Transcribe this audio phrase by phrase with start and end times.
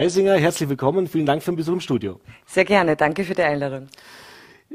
[0.00, 1.08] Elsinger, herzlich willkommen.
[1.08, 2.20] Vielen Dank für den Besuch im Studio.
[2.46, 2.94] Sehr gerne.
[2.94, 3.88] Danke für die Einladung.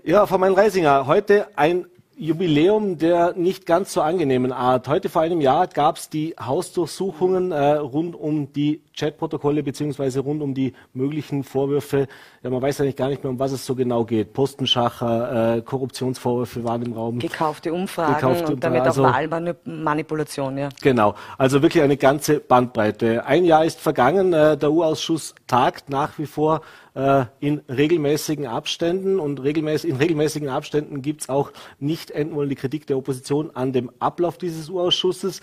[0.03, 1.85] Ja, Frau Mein-Reisinger, heute ein
[2.17, 4.89] Jubiläum der nicht ganz so angenehmen Art.
[4.89, 10.41] Heute vor einem Jahr gab es die Hausdurchsuchungen äh, rund um die Chatprotokolle beziehungsweise rund
[10.41, 12.07] um die möglichen Vorwürfe.
[12.43, 14.33] Ja, man weiß eigentlich gar nicht mehr, um was es so genau geht.
[14.33, 17.19] Postenschacher, äh, Korruptionsvorwürfe waren im Raum.
[17.19, 20.69] Gekaufte Umfragen Gekaufte und damit also, auch Wahlmanipulation, ja.
[20.81, 23.25] Genau, also wirklich eine ganze Bandbreite.
[23.25, 26.61] Ein Jahr ist vergangen, äh, der U-Ausschuss tagt nach wie vor
[26.95, 32.87] äh, in regelmäßigen Abständen und regelmäßig, in regelmäßigen Abständen gibt es auch nicht endwollende Kritik
[32.87, 35.41] der Opposition an dem Ablauf dieses U-Ausschusses.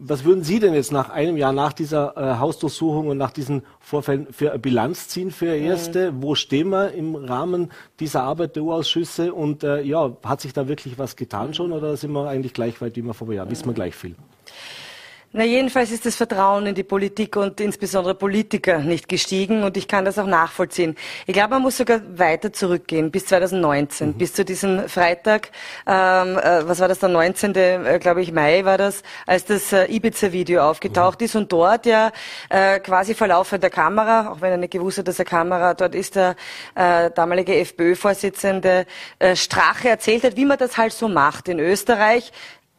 [0.00, 3.62] Was würden Sie denn jetzt nach einem Jahr nach dieser äh, Hausdurchsuchung und nach diesen
[3.80, 6.12] Vorfällen für Bilanz ziehen für Erste?
[6.12, 6.22] Mhm.
[6.22, 9.34] Wo stehen wir im Rahmen dieser Arbeit der U-Ausschüsse?
[9.34, 12.80] Und äh, ja, hat sich da wirklich was getan schon oder sind wir eigentlich gleich
[12.80, 13.50] weit wie wir vor Jahr?
[13.50, 14.14] Wissen wir gleich viel?
[15.30, 19.86] Na, jedenfalls ist das Vertrauen in die Politik und insbesondere Politiker nicht gestiegen und ich
[19.86, 20.96] kann das auch nachvollziehen.
[21.26, 24.12] Ich glaube, man muss sogar weiter zurückgehen, bis 2019, mhm.
[24.14, 25.50] bis zu diesem Freitag,
[25.86, 29.70] ähm, äh, was war das, der 19., äh, glaube ich, Mai war das, als das
[29.74, 31.24] äh, Ibiza-Video aufgetaucht mhm.
[31.26, 32.10] ist und dort ja
[32.48, 35.94] äh, quasi vor laufender Kamera, auch wenn er nicht gewusst hat, dass er Kamera dort
[35.94, 36.36] ist, der
[36.74, 38.86] äh, damalige FPÖ-Vorsitzende
[39.18, 42.32] äh, Strache erzählt hat, wie man das halt so macht in Österreich.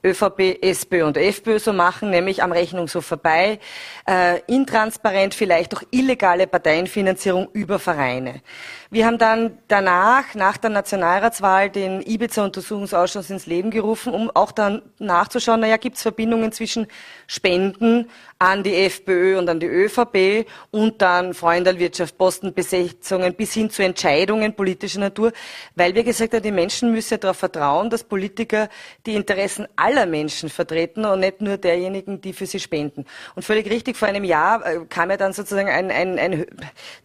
[0.04, 3.60] ÖVP, SPÖ und FPÖ so machen, nämlich am Rechnungshof vorbei,
[4.08, 8.42] äh, intransparent vielleicht auch illegale Parteienfinanzierung über Vereine.
[8.90, 14.82] Wir haben dann danach, nach der Nationalratswahl, den Ibiza-Untersuchungsausschuss ins Leben gerufen, um auch dann
[15.00, 16.88] nachzuschauen, naja, gibt es Verbindungen zwischen
[17.28, 18.10] Spenden
[18.42, 24.56] an die FPÖ und an die ÖVP und dann Freundalwirtschaft, Postenbesetzungen bis hin zu Entscheidungen
[24.56, 25.34] politischer Natur,
[25.76, 28.70] weil wir gesagt haben, die Menschen müssen darauf vertrauen, dass Politiker
[29.06, 33.04] die Interessen aller Menschen vertreten und nicht nur derjenigen, die für sie spenden.
[33.36, 36.46] Und völlig richtig, vor einem Jahr äh, kam ja dann sozusagen ein, ein, ein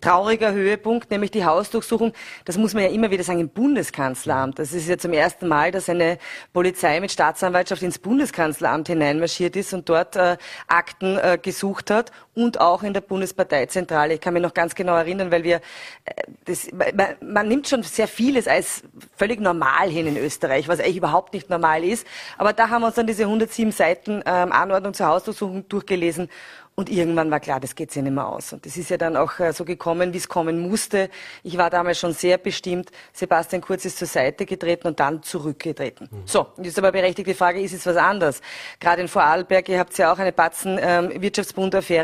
[0.00, 2.12] trauriger Höhepunkt, nämlich die Hausdurchsuchung,
[2.44, 4.60] das muss man ja immer wieder sagen, im Bundeskanzleramt.
[4.60, 6.18] Das ist ja zum ersten Mal, dass eine
[6.52, 10.36] Polizei mit Staatsanwaltschaft ins Bundeskanzleramt hineinmarschiert ist und dort äh,
[10.68, 14.14] Akten äh, gesucht hat und auch in der Bundesparteizentrale.
[14.14, 15.56] Ich kann mich noch ganz genau erinnern, weil wir,
[16.04, 16.12] äh,
[16.44, 18.82] das, man, man, nimmt schon sehr vieles als
[19.16, 22.06] völlig normal hin in Österreich, was eigentlich überhaupt nicht normal ist.
[22.36, 26.28] Aber da haben wir uns dann diese 107 Seiten ähm, Anordnung zur Hausdurchsuchung durchgelesen
[26.76, 28.52] und irgendwann war klar, das geht sich nicht mehr aus.
[28.52, 31.08] Und das ist ja dann auch äh, so gekommen, wie es kommen musste.
[31.44, 32.90] Ich war damals schon sehr bestimmt.
[33.12, 36.08] Sebastian Kurz ist zur Seite getreten und dann zurückgetreten.
[36.10, 36.22] Mhm.
[36.24, 38.40] So, jetzt aber berechtigt die Frage, ist es was anderes?
[38.80, 41.10] Gerade in Vorarlberg, ihr habt ja auch eine Batzen ähm,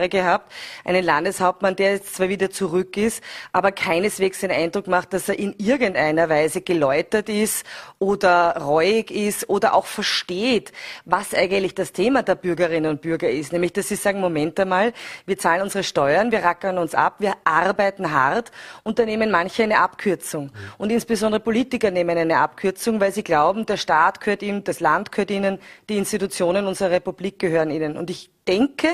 [0.08, 0.52] gehabt.
[0.84, 5.36] Einen Landeshauptmann, der jetzt zwar wieder zurück ist, aber keineswegs den Eindruck macht, dass er
[5.36, 7.66] in irgendeiner Weise geläutert ist
[7.98, 10.70] oder reuig ist oder auch versteht,
[11.04, 13.52] was eigentlich das Thema der Bürgerinnen und Bürger ist.
[13.52, 14.92] Nämlich, dass sie sagen, Moment, einmal,
[15.26, 18.50] wir zahlen unsere Steuern, wir rackern uns ab, wir arbeiten hart
[18.82, 20.52] und da nehmen manche eine Abkürzung.
[20.78, 25.12] Und insbesondere Politiker nehmen eine Abkürzung, weil sie glauben, der Staat gehört ihnen, das Land
[25.12, 27.96] gehört ihnen, die Institutionen unserer Republik gehören ihnen.
[27.96, 28.88] Und ich denke,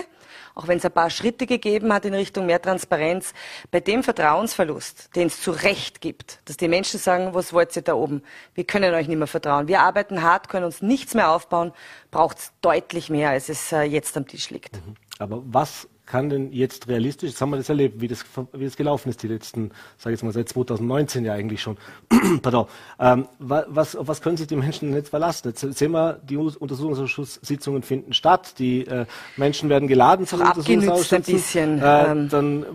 [0.56, 3.34] auch wenn es ein paar Schritte gegeben hat in Richtung mehr Transparenz,
[3.70, 7.82] bei dem Vertrauensverlust, den es zu Recht gibt, dass die Menschen sagen, was wollt ihr
[7.82, 8.22] da oben?
[8.54, 9.68] Wir können euch nicht mehr vertrauen.
[9.68, 11.72] Wir arbeiten hart, können uns nichts mehr aufbauen,
[12.10, 14.76] braucht es deutlich mehr, als es äh, jetzt am Tisch liegt.
[14.76, 14.94] Mhm.
[15.18, 18.76] Aber was kann denn jetzt realistisch, jetzt haben wir das erlebt, wie das, wie das
[18.76, 21.76] gelaufen ist, die letzten, sage ich jetzt mal, seit 2019 ja eigentlich schon.
[22.42, 22.66] Pardon.
[23.00, 25.48] Ähm, was, auf was können sich die Menschen jetzt verlassen?
[25.48, 29.06] Jetzt sehen wir, die Untersuchungsausschusssitzungen finden statt, die äh,
[29.36, 31.16] Menschen werden geladen zu Untersuchungsausschüssen.
[31.16, 31.82] ein bisschen.
[31.82, 32.28] Äh, ähm.
[32.28, 32.66] dann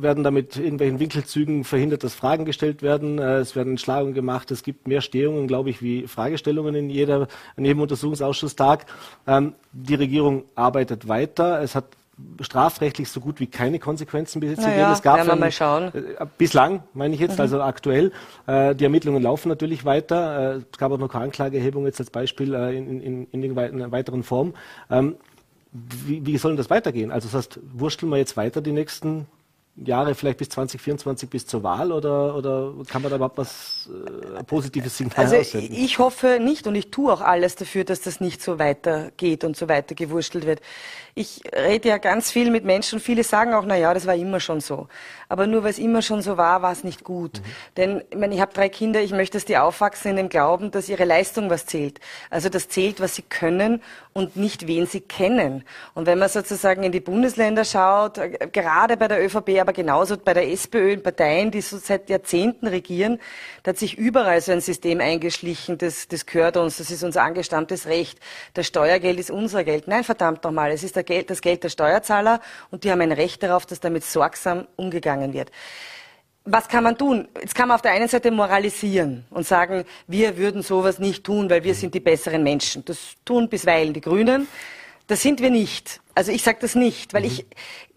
[0.00, 3.18] werden damit irgendwelchen Winkelzügen verhindert, dass Fragen gestellt werden.
[3.18, 4.52] Äh, es werden Entschlagungen gemacht.
[4.52, 7.26] Es gibt mehr Stehungen, glaube ich, wie Fragestellungen in, jeder,
[7.56, 8.86] in jedem Untersuchungsausschusstag.
[9.26, 11.60] Ähm, die Regierung arbeitet weiter.
[11.60, 11.86] Es hat
[12.40, 14.92] strafrechtlich so gut wie keine Konsequenzen bis jetzt naja, gegeben.
[14.92, 15.92] Es gab werden wir mal schauen.
[15.94, 17.42] Äh, bislang, meine ich jetzt, mhm.
[17.42, 18.12] also aktuell.
[18.46, 20.56] Äh, die Ermittlungen laufen natürlich weiter.
[20.56, 23.92] Äh, es gab auch noch keine Anklageerhebung jetzt als Beispiel äh, in, in, in, in
[23.92, 24.54] weiteren Form.
[24.90, 25.16] Ähm,
[25.72, 27.10] wie, wie soll das weitergehen?
[27.10, 29.26] Also das heißt, wursteln wir jetzt weiter die nächsten
[29.84, 33.90] Jahre, vielleicht bis 2024, bis zur Wahl oder, oder kann man da überhaupt was
[34.38, 35.74] äh, positives Signal also aussenden?
[35.74, 39.56] Ich hoffe nicht und ich tue auch alles dafür, dass das nicht so weitergeht und
[39.56, 40.60] so weiter gewurstelt wird.
[41.14, 44.40] Ich rede ja ganz viel mit Menschen, viele sagen auch, na ja, das war immer
[44.40, 44.88] schon so.
[45.28, 47.38] Aber nur weil es immer schon so war, war es nicht gut.
[47.38, 47.44] Mhm.
[47.76, 50.70] Denn ich, meine, ich habe drei Kinder, ich möchte, dass die aufwachsen in dem Glauben,
[50.70, 52.00] dass ihre Leistung was zählt.
[52.30, 53.82] Also das zählt, was sie können
[54.12, 55.64] und nicht wen sie kennen.
[55.94, 60.16] Und wenn man sozusagen in die Bundesländer schaut, äh, gerade bei der ÖVP, aber genauso
[60.16, 63.18] bei der SPÖ in Parteien, die so seit Jahrzehnten regieren,
[63.64, 67.24] da hat sich überall so ein System eingeschlichen, das, das gehört uns, das ist unser
[67.24, 68.20] angestammtes Recht.
[68.54, 69.88] Das Steuergeld ist unser Geld.
[69.88, 72.40] Nein, verdammt nochmal, es ist Geld, das Geld der Steuerzahler
[72.70, 75.50] und die haben ein Recht darauf, dass damit sorgsam umgegangen wird
[76.48, 77.26] was kann man tun?
[77.40, 81.50] Jetzt kann man auf der einen Seite moralisieren und sagen, wir würden sowas nicht tun,
[81.50, 82.84] weil wir sind die besseren Menschen.
[82.84, 84.46] Das tun bisweilen die Grünen.
[85.08, 86.00] Das sind wir nicht.
[86.14, 87.26] Also ich sage das nicht, weil mhm.
[87.28, 87.46] ich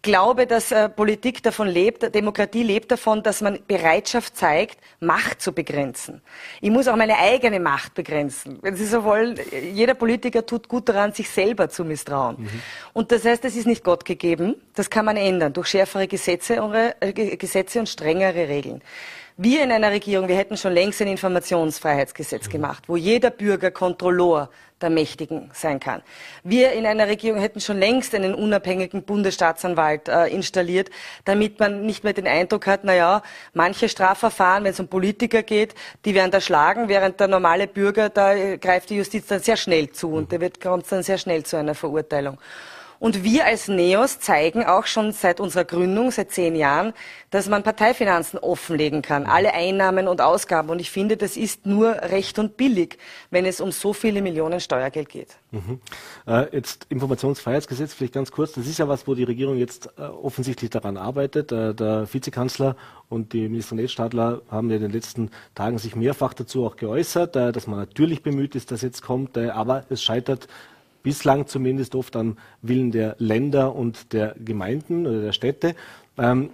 [0.01, 5.53] glaube, dass äh, Politik davon lebt, Demokratie lebt davon, dass man Bereitschaft zeigt, Macht zu
[5.53, 6.21] begrenzen.
[6.61, 8.59] Ich muss auch meine eigene Macht begrenzen.
[8.61, 9.39] Wenn Sie so wollen,
[9.73, 12.37] jeder Politiker tut gut daran, sich selber zu misstrauen.
[12.39, 12.49] Mhm.
[12.93, 14.55] Und das heißt, es ist nicht Gott gegeben.
[14.75, 18.81] Das kann man ändern durch schärfere Gesetze und, äh, Gesetze und strengere Regeln.
[19.41, 22.51] Wir in einer Regierung, wir hätten schon längst ein Informationsfreiheitsgesetz mhm.
[22.51, 24.49] gemacht, wo jeder Bürger Kontrolleur
[24.81, 26.01] der Mächtigen sein kann.
[26.43, 30.89] Wir in einer Regierung hätten schon längst einen unabhängigen Bundesstaatsanwalt äh, installiert,
[31.23, 35.41] damit man nicht mehr den Eindruck hat, na ja, manche Strafverfahren, wenn es um Politiker
[35.41, 39.55] geht, die werden da schlagen, während der normale Bürger, da greift die Justiz dann sehr
[39.55, 42.37] schnell zu und da wird, kommt dann sehr schnell zu einer Verurteilung.
[42.99, 46.93] Und wir als NEOS zeigen auch schon seit unserer Gründung, seit zehn Jahren,
[47.29, 50.69] dass man Parteifinanzen offenlegen kann, alle Einnahmen und Ausgaben.
[50.69, 52.97] Und ich finde, das ist nur recht und billig,
[53.31, 55.37] wenn es um so viele Millionen Steuergeld geht.
[55.51, 55.79] Mhm.
[56.27, 58.53] Äh, jetzt Informationsfreiheitsgesetz, vielleicht ganz kurz.
[58.53, 61.51] Das ist ja was, wo die Regierung jetzt äh, offensichtlich daran arbeitet.
[61.51, 62.75] Äh, der Vizekanzler
[63.07, 67.35] und die Minister Netzstadler haben ja in den letzten Tagen sich mehrfach dazu auch geäußert,
[67.35, 70.47] äh, dass man natürlich bemüht ist, dass jetzt kommt, äh, aber es scheitert
[71.03, 75.75] bislang zumindest oft am Willen der Länder und der Gemeinden oder der Städte.
[76.17, 76.49] Ähm,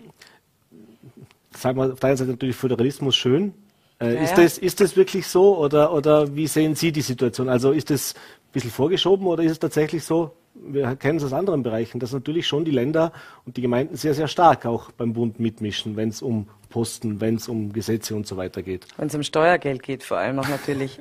[1.51, 3.53] sagen wir auf der einen Seite natürlich Föderalismus schön.
[3.99, 7.49] Äh, ja, ist, das, ist das wirklich so oder, oder wie sehen Sie die Situation?
[7.49, 11.33] Also ist das ein bisschen vorgeschoben oder ist es tatsächlich so, wir kennen es aus
[11.33, 13.11] anderen Bereichen, dass natürlich schon die Länder
[13.45, 17.35] und die Gemeinden sehr, sehr stark auch beim Bund mitmischen, wenn es um Posten, wenn
[17.35, 18.87] es um Gesetze und so weiter geht.
[18.97, 20.99] Wenn es um Steuergeld geht, vor allem auch natürlich.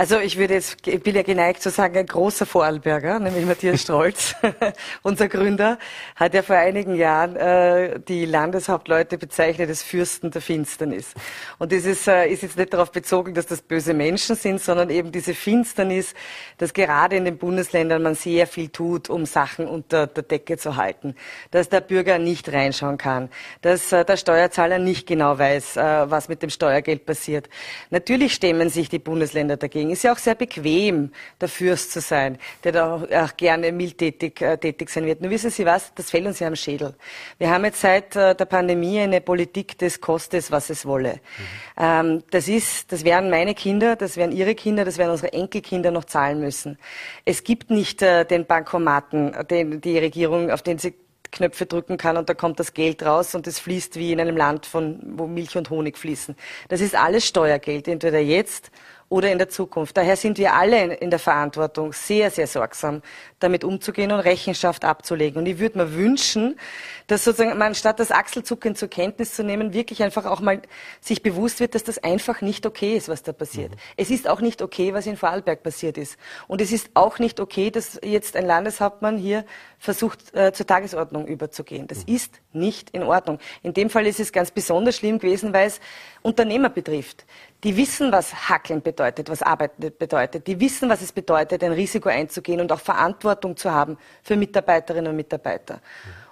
[0.00, 3.82] Also ich würde jetzt, ich bin ja geneigt zu sagen, ein großer Vorarlberger, nämlich Matthias
[3.82, 4.36] Strolz,
[5.02, 5.76] unser Gründer,
[6.14, 11.14] hat ja vor einigen Jahren äh, die Landeshauptleute bezeichnet als Fürsten der Finsternis.
[11.58, 14.88] Und das ist, äh, ist jetzt nicht darauf bezogen, dass das böse Menschen sind, sondern
[14.88, 16.14] eben diese Finsternis,
[16.58, 20.76] dass gerade in den Bundesländern man sehr viel tut, um Sachen unter der Decke zu
[20.76, 21.16] halten.
[21.50, 23.30] Dass der Bürger nicht reinschauen kann,
[23.62, 27.48] dass äh, der Steuerzahler nicht genau weiß, äh, was mit dem Steuergeld passiert.
[27.90, 29.90] Natürlich stemmen sich die Bundesländer dagegen.
[29.90, 34.56] Ist ja auch sehr bequem, der Fürst zu sein, der da auch gerne mildtätig äh,
[34.56, 35.20] tätig sein wird.
[35.20, 36.94] Nur wissen Sie was, das fällt uns ja am Schädel.
[37.38, 41.14] Wir haben jetzt seit äh, der Pandemie eine Politik des Kostes, was es wolle.
[41.14, 41.82] Mhm.
[41.82, 45.90] Ähm, das ist, das werden meine Kinder, das werden Ihre Kinder, das werden unsere Enkelkinder
[45.90, 46.78] noch zahlen müssen.
[47.24, 50.94] Es gibt nicht äh, den Bankomaten, den die Regierung, auf den sie
[51.30, 54.36] Knöpfe drücken kann und da kommt das Geld raus und es fließt wie in einem
[54.36, 56.36] Land, von, wo Milch und Honig fließen.
[56.68, 58.70] Das ist alles Steuergeld, entweder jetzt
[59.08, 59.96] oder in der Zukunft.
[59.96, 63.02] Daher sind wir alle in der Verantwortung, sehr, sehr sorgsam
[63.38, 65.40] damit umzugehen und Rechenschaft abzulegen.
[65.40, 66.58] Und ich würde mir wünschen,
[67.06, 70.60] dass sozusagen man statt das Achselzucken zur Kenntnis zu nehmen, wirklich einfach auch mal
[71.00, 73.72] sich bewusst wird, dass das einfach nicht okay ist, was da passiert.
[73.72, 73.78] Mhm.
[73.96, 76.18] Es ist auch nicht okay, was in Vorarlberg passiert ist.
[76.46, 79.44] Und es ist auch nicht okay, dass jetzt ein Landeshauptmann hier
[79.78, 81.86] versucht, äh, zur Tagesordnung überzugehen.
[81.86, 82.14] Das mhm.
[82.14, 83.38] ist nicht in Ordnung.
[83.62, 85.80] In dem Fall ist es ganz besonders schlimm gewesen, weil es
[86.22, 87.24] Unternehmer betrifft.
[87.64, 90.46] Die wissen, was Hackeln bedeutet, was Arbeiten bedeutet.
[90.46, 95.10] Die wissen, was es bedeutet, ein Risiko einzugehen und auch Verantwortung zu haben für Mitarbeiterinnen
[95.10, 95.80] und Mitarbeiter.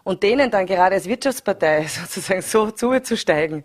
[0.05, 3.65] Und denen dann gerade als Wirtschaftspartei sozusagen so zuzusteigen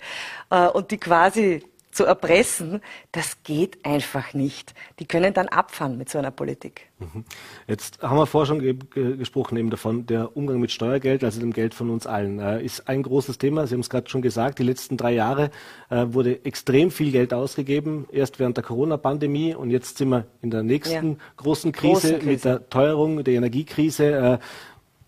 [0.50, 1.64] äh, und die quasi
[2.02, 2.82] zu erpressen,
[3.12, 4.74] das geht einfach nicht.
[5.00, 6.90] Die können dann abfahren mit so einer Politik.
[7.00, 7.26] Mhm.
[7.68, 8.76] Jetzt haben wir vorher schon ge
[9.18, 12.88] gesprochen eben davon, der Umgang mit Steuergeld, also dem Geld von uns allen, äh, ist
[12.88, 13.68] ein großes Thema.
[13.68, 15.52] Sie haben es gerade schon gesagt, die letzten drei Jahre
[15.90, 20.50] äh, wurde extrem viel Geld ausgegeben, erst während der Corona-Pandemie und jetzt sind wir in
[20.50, 21.18] der nächsten ja.
[21.38, 24.06] großen, Krise großen Krise mit der Teuerung, der Energiekrise.
[24.06, 24.38] Äh,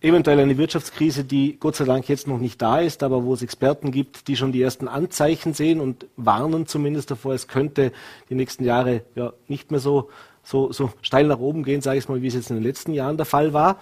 [0.03, 3.41] eventuell eine Wirtschaftskrise, die Gott sei Dank jetzt noch nicht da ist, aber wo es
[3.41, 7.93] Experten gibt, die schon die ersten Anzeichen sehen und warnen zumindest davor, es könnte
[8.29, 10.09] die nächsten Jahre ja nicht mehr so,
[10.43, 12.93] so, so steil nach oben gehen, sage ich mal, wie es jetzt in den letzten
[12.93, 13.79] Jahren der Fall war.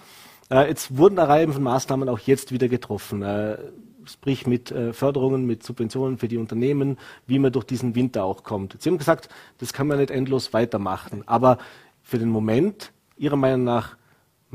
[0.48, 3.22] Äh, jetzt wurden eine Reihe von Maßnahmen auch jetzt wieder getroffen.
[3.22, 3.58] Äh,
[4.04, 8.44] sprich mit äh, Förderungen, mit Subventionen für die Unternehmen, wie man durch diesen Winter auch
[8.44, 8.76] kommt.
[8.80, 11.22] Sie haben gesagt, das kann man nicht endlos weitermachen.
[11.26, 11.58] Aber
[12.02, 13.96] für den Moment, Ihrer Meinung nach,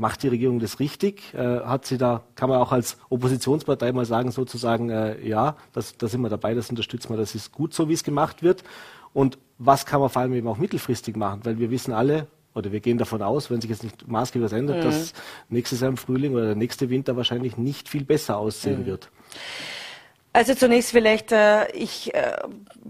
[0.00, 1.34] Macht die Regierung das richtig?
[1.34, 5.96] Äh, hat sie da, kann man auch als Oppositionspartei mal sagen, sozusagen, äh, ja, das,
[5.98, 8.62] da sind wir dabei, das unterstützen wir, das ist gut so, wie es gemacht wird.
[9.12, 11.40] Und was kann man vor allem eben auch mittelfristig machen?
[11.42, 14.56] Weil wir wissen alle, oder wir gehen davon aus, wenn sich jetzt nicht maßgeblich was
[14.56, 14.82] ändert, mhm.
[14.82, 15.12] dass
[15.48, 18.86] nächstes Jahr im Frühling oder der nächste Winter wahrscheinlich nicht viel besser aussehen mhm.
[18.86, 19.10] wird.
[20.34, 22.36] Also zunächst vielleicht, äh, ich äh,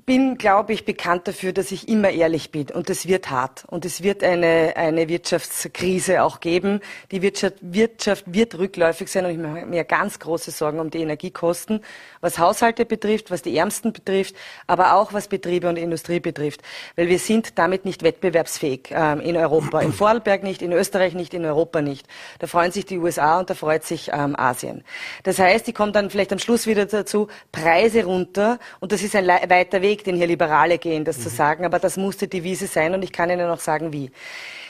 [0.07, 2.71] bin, glaube ich, bekannt dafür, dass ich immer ehrlich bin.
[2.71, 3.65] Und es wird hart.
[3.69, 6.81] Und es wird eine, eine Wirtschaftskrise auch geben.
[7.13, 9.25] Die Wirtschaft, Wirtschaft wird rückläufig sein.
[9.25, 11.81] Und ich mache mir ganz große Sorgen um die Energiekosten,
[12.21, 14.35] was Haushalte betrifft, was die Ärmsten betrifft,
[14.67, 16.63] aber auch was Betriebe und Industrie betrifft.
[16.97, 19.81] Weil wir sind damit nicht wettbewerbsfähig ähm, in Europa.
[19.81, 22.07] In Vorarlberg nicht, in Österreich nicht, in Europa nicht.
[22.41, 24.85] Da freuen sich die USA und da freut sich ähm, Asien.
[25.23, 28.59] Das heißt, die kommen dann vielleicht am Schluss wieder dazu, Preise runter.
[28.81, 31.23] Und das ist ein weiter Weg, den hier Liberale gehen, das mhm.
[31.23, 31.65] zu sagen.
[31.65, 34.11] Aber das musste die Wiese sein und ich kann Ihnen auch sagen, wie.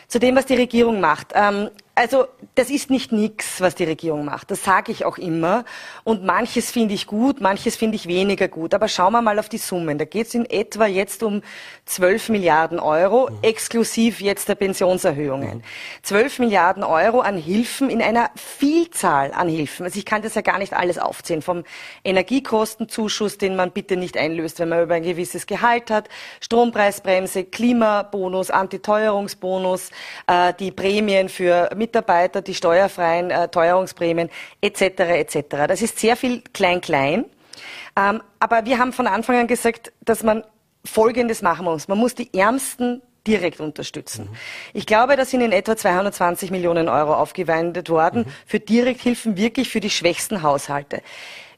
[0.06, 1.32] Zu dem, was die Regierung macht.
[1.34, 4.52] Ähm, also das ist nicht nichts, was die Regierung macht.
[4.52, 5.64] Das sage ich auch immer.
[6.04, 8.72] Und manches finde ich gut, manches finde ich weniger gut.
[8.72, 9.98] Aber schauen wir mal auf die Summen.
[9.98, 11.42] Da geht es in etwa jetzt um
[11.86, 13.38] 12 Milliarden Euro, mhm.
[13.42, 15.58] exklusiv jetzt der Pensionserhöhungen.
[15.58, 15.62] Mhm.
[16.02, 19.84] 12 Milliarden Euro an Hilfen in einer Vielzahl an Hilfen.
[19.84, 21.42] Also ich kann das ja gar nicht alles aufzählen.
[21.42, 21.64] Vom
[22.04, 26.08] Energiekostenzuschuss, den man bitte nicht einlöst, wenn man über ein gewisses Gehalt hat,
[26.40, 29.90] Strompreisbremse, Klimabonus, Antiteuerungsbonus,
[30.28, 34.28] äh, die Prämien für Mitarbeiter, die steuerfreien äh, Teuerungsprämien
[34.60, 34.82] etc.
[34.82, 35.66] etc.
[35.66, 37.24] Das ist sehr viel Klein-Klein.
[37.96, 40.44] Ähm, aber wir haben von Anfang an gesagt, dass man
[40.84, 41.88] Folgendes machen muss.
[41.88, 44.26] Man muss die Ärmsten direkt unterstützen.
[44.30, 44.36] Mhm.
[44.74, 48.32] Ich glaube, da sind in etwa 220 Millionen Euro aufgewendet worden mhm.
[48.46, 51.02] für Direkthilfen wirklich für die schwächsten Haushalte.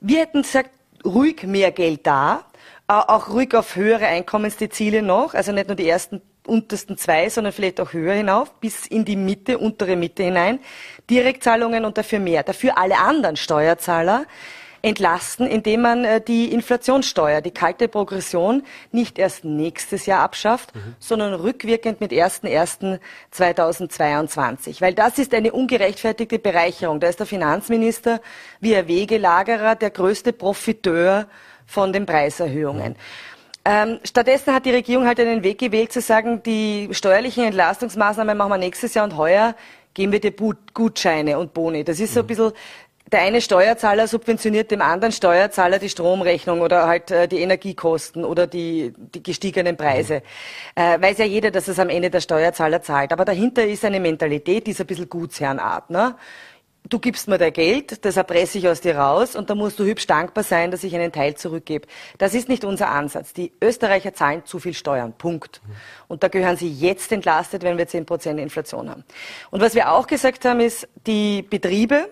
[0.01, 0.71] Wir hätten gesagt,
[1.05, 2.45] ruhig mehr Geld da,
[2.87, 7.81] auch ruhig auf höhere Einkommensziele noch, also nicht nur die ersten untersten zwei, sondern vielleicht
[7.81, 10.61] auch höher hinauf, bis in die Mitte, untere Mitte hinein.
[11.09, 12.43] Direktzahlungen und dafür mehr.
[12.43, 14.27] Dafür alle anderen Steuerzahler
[14.83, 20.95] entlasten, indem man äh, die Inflationssteuer, die kalte Progression, nicht erst nächstes Jahr abschafft, mhm.
[20.99, 24.81] sondern rückwirkend mit 1.1.2022.
[24.81, 27.01] Weil das ist eine ungerechtfertigte Bereicherung.
[27.01, 28.23] Da ist der Finanzminister
[28.61, 31.27] wie ein Wegelagerer der größte Profiteur
[31.67, 32.93] von den Preiserhöhungen.
[32.93, 32.97] Mhm.
[33.65, 38.51] Ähm, stattdessen hat die Regierung halt einen Weg gewählt zu sagen, die steuerlichen Entlastungsmaßnahmen machen
[38.51, 39.55] wir nächstes Jahr und heuer
[39.93, 40.33] geben wir dir
[40.73, 41.85] Gutscheine und Boni.
[41.85, 42.29] Das ist so ein mhm.
[42.29, 42.53] bisschen
[43.13, 48.47] der eine Steuerzahler subventioniert dem anderen Steuerzahler die Stromrechnung oder halt äh, die Energiekosten oder
[48.47, 50.23] die, die gestiegenen Preise.
[50.77, 50.83] Mhm.
[50.83, 53.13] Äh, weiß ja jeder, dass es am Ende der Steuerzahler zahlt.
[53.13, 55.91] Aber dahinter ist eine Mentalität, die ist ein bisschen Gutsherrenart.
[55.91, 56.15] Ne?
[56.89, 59.85] Du gibst mir dein Geld, das erpresse ich aus dir raus und da musst du
[59.85, 61.87] hübsch dankbar sein, dass ich einen Teil zurückgebe.
[62.19, 63.33] Das ist nicht unser Ansatz.
[63.33, 65.13] Die Österreicher zahlen zu viel Steuern.
[65.13, 65.61] Punkt.
[66.09, 69.05] Und da gehören sie jetzt entlastet, wenn wir 10% Inflation haben.
[69.51, 72.11] Und was wir auch gesagt haben, ist, die Betriebe,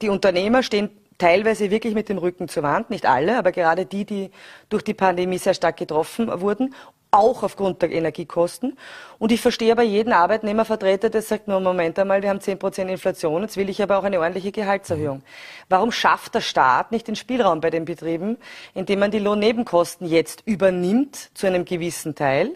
[0.00, 4.04] die Unternehmer stehen teilweise wirklich mit dem Rücken zur Wand, nicht alle, aber gerade die,
[4.04, 4.30] die
[4.68, 6.74] durch die Pandemie sehr stark getroffen wurden
[7.10, 8.76] auch aufgrund der Energiekosten.
[9.18, 12.90] Und ich verstehe aber jeden Arbeitnehmervertreter, der sagt, nur Moment einmal, wir haben 10 Prozent
[12.90, 15.22] Inflation, jetzt will ich aber auch eine ordentliche Gehaltserhöhung.
[15.68, 18.36] Warum schafft der Staat nicht den Spielraum bei den Betrieben,
[18.74, 22.50] indem man die Lohnnebenkosten jetzt übernimmt zu einem gewissen Teil?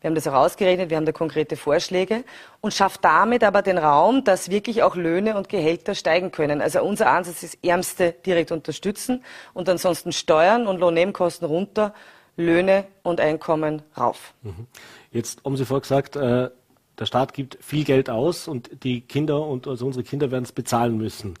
[0.00, 2.22] Wir haben das auch ausgerechnet, wir haben da konkrete Vorschläge
[2.60, 6.60] und schafft damit aber den Raum, dass wirklich auch Löhne und Gehälter steigen können.
[6.60, 11.94] Also unser Ansatz ist Ärmste direkt unterstützen und ansonsten Steuern und Lohnnebenkosten runter
[12.36, 14.34] Löhne und Einkommen rauf.
[14.42, 14.66] Mhm.
[15.10, 16.50] Jetzt haben Sie vorher gesagt, äh,
[16.98, 20.52] der Staat gibt viel Geld aus und die Kinder und also unsere Kinder werden es
[20.52, 21.34] bezahlen müssen.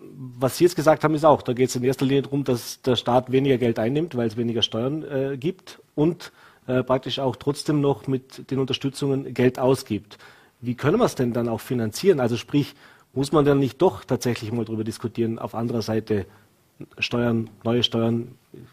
[0.00, 2.80] Was Sie jetzt gesagt haben, ist auch, da geht es in erster Linie darum, dass
[2.82, 6.32] der Staat weniger Geld einnimmt, weil es weniger Steuern äh, gibt und
[6.66, 10.18] äh, praktisch auch trotzdem noch mit den Unterstützungen Geld ausgibt.
[10.60, 12.20] Wie können wir es denn dann auch finanzieren?
[12.20, 12.74] Also sprich,
[13.12, 16.26] muss man dann nicht doch tatsächlich mal darüber diskutieren, auf anderer Seite
[16.98, 18.28] Steuern, neue Steuern,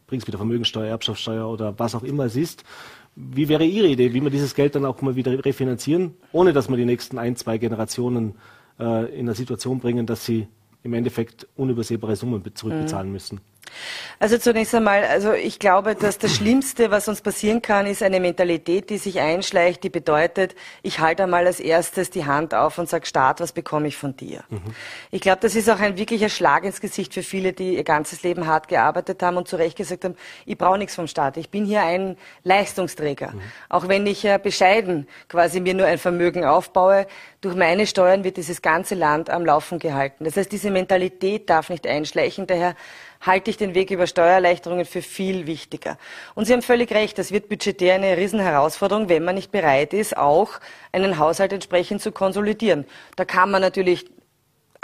[0.07, 2.63] bringst wieder Vermögensteuer, Erbschaftssteuer oder was auch immer es ist.
[3.15, 6.69] Wie wäre Ihre Idee, wie wir dieses Geld dann auch mal wieder refinanzieren, ohne dass
[6.69, 8.35] wir die nächsten ein, zwei Generationen
[8.79, 10.47] äh, in eine Situation bringen, dass sie
[10.83, 13.13] im Endeffekt unübersehbare Summen zurückbezahlen mhm.
[13.13, 13.41] müssen?
[14.19, 18.19] Also zunächst einmal, also ich glaube, dass das Schlimmste, was uns passieren kann, ist eine
[18.19, 22.87] Mentalität, die sich einschleicht, die bedeutet, ich halte einmal als erstes die Hand auf und
[22.87, 24.43] sage, Staat, was bekomme ich von dir?
[24.49, 24.61] Mhm.
[25.11, 28.23] Ich glaube, das ist auch ein wirklicher Schlag ins Gesicht für viele, die ihr ganzes
[28.23, 31.37] Leben hart gearbeitet haben und zu Recht gesagt haben, ich brauche nichts vom Staat.
[31.37, 33.31] Ich bin hier ein Leistungsträger.
[33.31, 33.41] Mhm.
[33.69, 37.05] Auch wenn ich äh, bescheiden quasi mir nur ein Vermögen aufbaue,
[37.41, 40.23] durch meine Steuern wird dieses ganze Land am Laufen gehalten.
[40.23, 42.47] Das heißt, diese Mentalität darf nicht einschleichen.
[42.47, 42.75] Daher
[43.21, 45.97] halte ich den Weg über Steuererleichterungen für viel wichtiger.
[46.33, 50.17] Und Sie haben völlig recht, das wird budgetär eine Riesenherausforderung, wenn man nicht bereit ist,
[50.17, 50.59] auch
[50.91, 52.85] einen Haushalt entsprechend zu konsolidieren.
[53.15, 54.05] Da kann man natürlich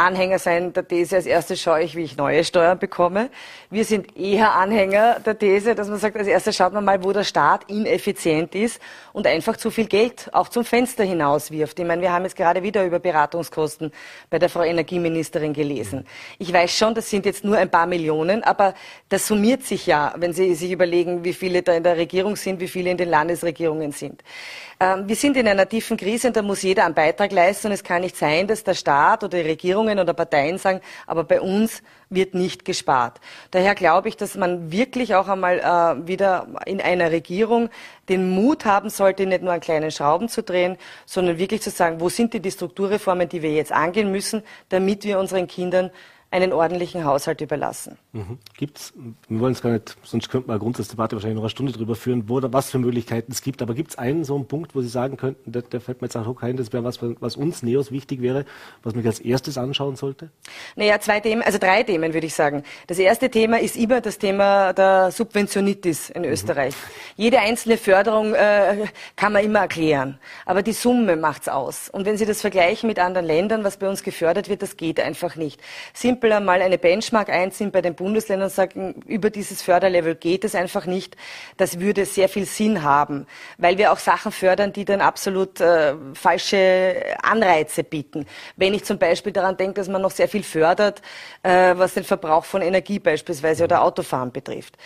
[0.02, 3.30] Anhänger sein der These, als erstes schaue ich, wie ich neue Steuern bekomme.
[3.70, 7.12] Wir sind eher Anhänger der These, dass man sagt, als erstes schaut man mal, wo
[7.14, 8.82] der Staat ineffizient ist
[9.14, 11.80] und einfach zu viel Geld auch zum Fenster hinaus wirft.
[11.80, 13.92] Ich meine, wir haben jetzt gerade wieder über Beratungskosten
[14.30, 16.08] bei der Frau Energieministerin gelesen.
[16.40, 18.74] Ich weiß schon, das sind jetzt nur ein paar Millionen, aber
[19.10, 22.60] das summiert sich ja, wenn Sie sich überlegen, wie viele da in der Regierung sind,
[22.60, 24.24] wie viele in den Landesregierungen sind.
[24.82, 27.74] Ähm, wir sind in einer tiefen Krise und da muss jeder einen Beitrag leisten und
[27.74, 31.40] es kann nicht sein, dass der Staat oder die Regierungen oder Parteien sagen, aber bei
[31.40, 33.22] uns wird nicht gespart.
[33.52, 37.70] Daher glaube ich, dass man wirklich auch einmal äh, wieder in einer Regierung
[38.10, 42.00] den Mut haben sollte, nicht nur an kleinen Schrauben zu drehen, sondern wirklich zu sagen,
[42.00, 45.92] wo sind die, die Strukturreformen, die wir jetzt angehen müssen, damit wir unseren Kindern
[46.32, 47.98] einen ordentlichen Haushalt überlassen.
[48.14, 48.40] Mhm.
[48.58, 48.94] Gibt's,
[49.28, 51.96] wir wollen es gar nicht, sonst könnte man eine Grundsatzdebatte wahrscheinlich noch eine Stunde drüber
[51.96, 53.62] führen, wo oder was für Möglichkeiten es gibt.
[53.62, 56.06] Aber gibt es einen so einen Punkt, wo Sie sagen könnten, der, der fällt mir
[56.06, 58.46] jetzt auch ein, das wäre was, was uns Neos wichtig wäre,
[58.82, 60.30] was man als erstes anschauen sollte?
[60.78, 62.64] Naja, zwei Themen, also drei Themen würde ich sagen.
[62.88, 66.30] Das erste Thema ist immer das Thema der Subventionitis in mhm.
[66.30, 66.76] Österreich.
[66.76, 67.24] Mhm.
[67.24, 68.86] Jede einzelne Förderung äh,
[69.18, 71.90] kann man immer erklären, aber die Summe macht's aus.
[71.90, 75.02] Und wenn Sie das vergleichen mit anderen Ländern, was bei uns gefördert wird, das geht
[75.02, 75.60] einfach nicht.
[75.94, 80.44] Sind simpel einmal eine Benchmark einziehen bei den Bundesländern und sagen, über dieses Förderlevel geht
[80.44, 81.18] es einfach nicht.
[81.58, 83.26] Das würde sehr viel Sinn haben,
[83.58, 88.28] weil wir auch Sachen fördern, die dann absolut äh, falsche Anreize bieten.
[88.56, 91.02] Wenn ich zum Beispiel daran denke, dass man noch sehr viel fördert,
[91.42, 94.78] äh, was den Verbrauch von Energie beispielsweise oder Autofahren betrifft.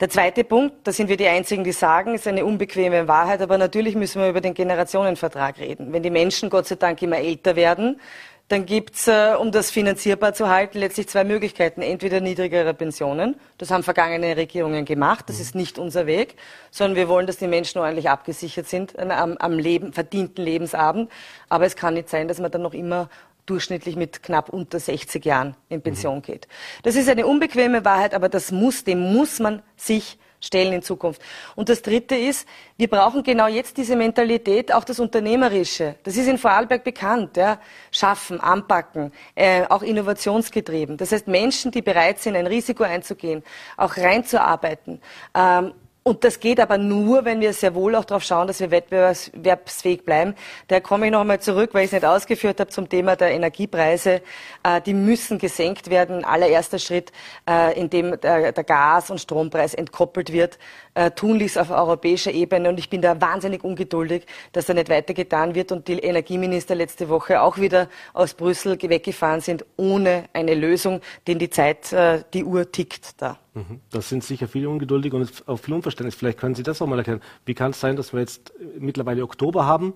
[0.00, 3.58] Der zweite Punkt, da sind wir die Einzigen, die sagen, ist eine unbequeme Wahrheit, aber
[3.58, 5.92] natürlich müssen wir über den Generationenvertrag reden.
[5.92, 8.00] Wenn die Menschen Gott sei Dank immer älter werden,
[8.48, 11.82] dann gibt's, äh, um das finanzierbar zu halten, letztlich zwei Möglichkeiten.
[11.82, 16.34] Entweder niedrigere Pensionen, das haben vergangene Regierungen gemacht, das ist nicht unser Weg,
[16.70, 21.10] sondern wir wollen, dass die Menschen ordentlich abgesichert sind äh, am, am Leben, verdienten Lebensabend.
[21.48, 23.10] Aber es kann nicht sein, dass man dann noch immer
[23.44, 26.22] durchschnittlich mit knapp unter 60 Jahren in Pension mhm.
[26.22, 26.48] geht.
[26.82, 31.20] Das ist eine unbequeme Wahrheit, aber das muss, dem muss man sich stellen in Zukunft.
[31.56, 35.96] Und das Dritte ist, wir brauchen genau jetzt diese Mentalität, auch das Unternehmerische.
[36.04, 37.36] Das ist in Vorarlberg bekannt.
[37.36, 37.58] Ja?
[37.90, 40.96] Schaffen, anpacken, äh, auch innovationsgetrieben.
[40.96, 43.42] Das heißt, Menschen, die bereit sind, ein Risiko einzugehen,
[43.76, 45.00] auch reinzuarbeiten.
[45.34, 45.72] Ähm,
[46.08, 50.04] und das geht aber nur, wenn wir sehr wohl auch darauf schauen, dass wir wettbewerbsfähig
[50.06, 50.34] bleiben.
[50.68, 53.32] Da komme ich noch einmal zurück, weil ich es nicht ausgeführt habe zum Thema der
[53.32, 54.22] Energiepreise.
[54.62, 56.24] Äh, die müssen gesenkt werden.
[56.24, 57.12] Allererster Schritt,
[57.46, 60.58] äh, indem der, Gas- und Strompreis entkoppelt wird,
[60.94, 62.70] äh, tunlichst auf europäischer Ebene.
[62.70, 67.10] Und ich bin da wahnsinnig ungeduldig, dass da nicht weitergetan wird und die Energieminister letzte
[67.10, 71.94] Woche auch wieder aus Brüssel weggefahren sind, ohne eine Lösung, denn die Zeit,
[72.32, 73.38] die Uhr tickt da.
[73.58, 73.80] Mhm.
[73.90, 76.14] Das sind sicher viele ungeduldig und auch viel Unverständnis.
[76.14, 77.20] Vielleicht können Sie das auch mal erklären.
[77.44, 79.94] Wie kann es sein, dass wir jetzt mittlerweile Oktober haben,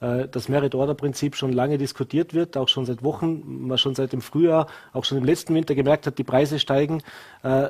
[0.00, 4.20] äh, das Merit-Order-Prinzip schon lange diskutiert wird, auch schon seit Wochen, man schon seit dem
[4.20, 7.02] Frühjahr, auch schon im letzten Winter gemerkt hat, die Preise steigen.
[7.42, 7.68] Äh,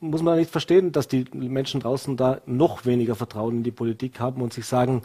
[0.00, 4.18] muss man nicht verstehen, dass die Menschen draußen da noch weniger Vertrauen in die Politik
[4.18, 5.02] haben und sich sagen,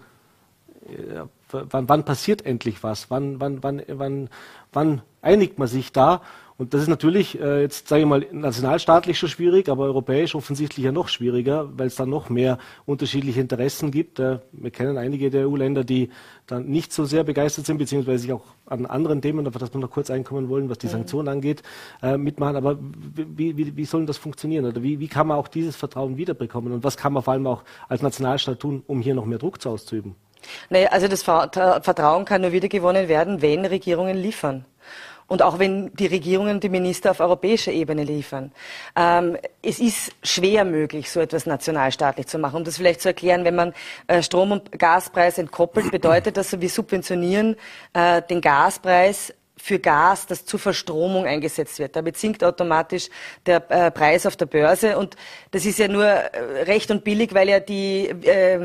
[0.88, 3.10] äh, wann, wann passiert endlich was?
[3.10, 4.30] Wann, wann, wann, wann,
[4.72, 6.22] wann einigt man sich da?
[6.60, 10.86] Und das ist natürlich äh, jetzt, sage ich mal, nationalstaatlich schon schwierig, aber europäisch offensichtlich
[10.86, 14.20] ja noch schwieriger, weil es da noch mehr unterschiedliche Interessen gibt.
[14.20, 16.10] Äh, wir kennen einige der EU-Länder, die
[16.48, 19.80] dann nicht so sehr begeistert sind, beziehungsweise sich auch an anderen Themen, auf das wir
[19.80, 20.92] noch kurz einkommen wollen, was die mhm.
[20.92, 21.64] Sanktionen angeht,
[22.02, 22.58] äh, mitmachen.
[22.58, 22.78] Aber
[23.16, 24.66] wie, wie, wie soll das funktionieren?
[24.66, 26.74] Oder wie, wie kann man auch dieses Vertrauen wiederbekommen?
[26.74, 29.62] Und was kann man vor allem auch als Nationalstaat tun, um hier noch mehr Druck
[29.62, 30.16] zu auszuüben?
[30.70, 34.66] Naja, also das Vertrauen kann nur wiedergewonnen werden, wenn Regierungen liefern
[35.30, 38.52] und auch wenn die Regierungen die Minister auf europäischer Ebene liefern.
[38.96, 42.58] Ähm, es ist schwer möglich, so etwas nationalstaatlich zu machen.
[42.58, 43.74] Um das vielleicht zu erklären, wenn man
[44.08, 47.56] äh, Strom- und Gaspreis entkoppelt, bedeutet das, wir subventionieren
[47.94, 51.96] äh, den Gaspreis für Gas, das zur Verstromung eingesetzt wird.
[51.96, 53.10] Damit sinkt automatisch
[53.46, 55.16] der äh, Preis auf der Börse und
[55.52, 58.58] das ist ja nur äh, recht und billig, weil ja die äh,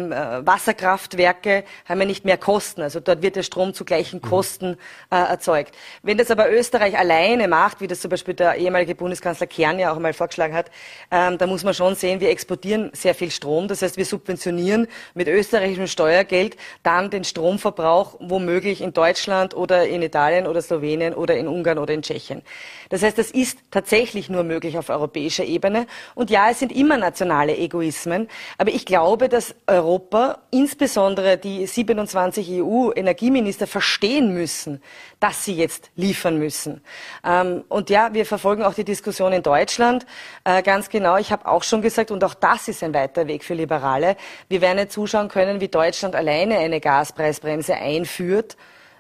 [0.47, 2.81] Wasserkraftwerke haben ja nicht mehr Kosten.
[2.81, 4.29] Also dort wird der Strom zu gleichen mhm.
[4.29, 4.77] Kosten
[5.11, 5.75] äh, erzeugt.
[6.03, 9.93] Wenn das aber Österreich alleine macht, wie das zum Beispiel der ehemalige Bundeskanzler Kern ja
[9.93, 10.71] auch mal vorgeschlagen hat,
[11.11, 13.67] ähm, da muss man schon sehen, wir exportieren sehr viel Strom.
[13.67, 20.01] Das heißt, wir subventionieren mit österreichischem Steuergeld dann den Stromverbrauch womöglich in Deutschland oder in
[20.01, 22.43] Italien oder Slowenien Slowenien oder in Ungarn oder in Tschechien.
[22.91, 25.87] Das heißt, das ist tatsächlich nur möglich auf europäischer Ebene.
[26.15, 28.29] Und ja, es sind immer nationale Egoismen.
[28.59, 34.83] Aber ich glaube, dass Europa, insbesondere die 27 EU-Energieminister, verstehen müssen,
[35.21, 36.83] dass sie jetzt liefern müssen.
[37.25, 40.07] Ähm, und ja, wir verfolgen auch die Diskussion in Deutschland
[40.45, 41.17] äh, ganz genau.
[41.17, 44.17] Ich habe auch schon gesagt, und auch das ist ein weiter Weg für Liberale,
[44.49, 48.57] wir werden nicht zuschauen können, wie Deutschland alleine eine Gaspreisbremse einführt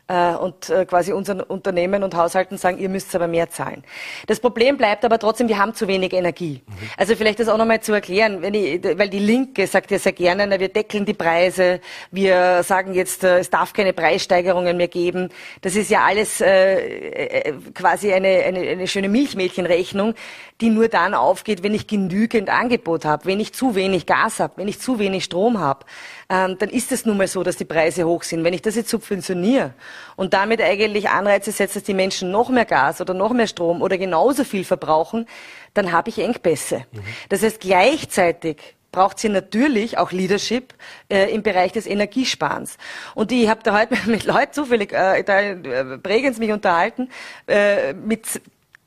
[0.07, 3.83] und äh, quasi unseren Unternehmen und Haushalten sagen, ihr müsst aber mehr zahlen.
[4.27, 6.63] Das Problem bleibt aber trotzdem, wir haben zu wenig Energie.
[6.67, 6.73] Mhm.
[6.99, 10.47] Also vielleicht das auch nochmal zu erklären, ich, weil die Linke sagt ja sehr gerne,
[10.47, 15.31] na, wir deckeln die Preise, wir sagen jetzt, äh, es darf keine Preissteigerungen mehr geben.
[15.63, 20.15] Das ist ja alles äh, äh, quasi eine, eine, eine schöne Milchmädchenrechnung,
[20.61, 24.55] die nur dann aufgeht, wenn ich genügend Angebot habe, wenn ich zu wenig Gas habe,
[24.57, 25.87] wenn ich zu wenig Strom habe.
[26.29, 28.45] Ähm, dann ist es nun mal so, dass die Preise hoch sind.
[28.45, 29.75] Wenn ich das jetzt subventioniere
[30.17, 33.83] und damit eigentlich Anreize setze, dass die Menschen noch mehr Gas oder noch mehr Strom
[33.83, 35.27] oder genauso viel verbrauchen,
[35.75, 36.85] dann habe ich Engpässe.
[36.93, 37.03] Mhm.
[37.29, 40.73] Das heißt, gleichzeitig braucht sie natürlich auch Leadership
[41.09, 42.79] äh, im Bereich des Energiesparens.
[43.17, 47.11] Und ich habe da heute mit Leuten zufällig, äh, da äh, Bregenz mich unterhalten,
[47.49, 48.27] äh, mit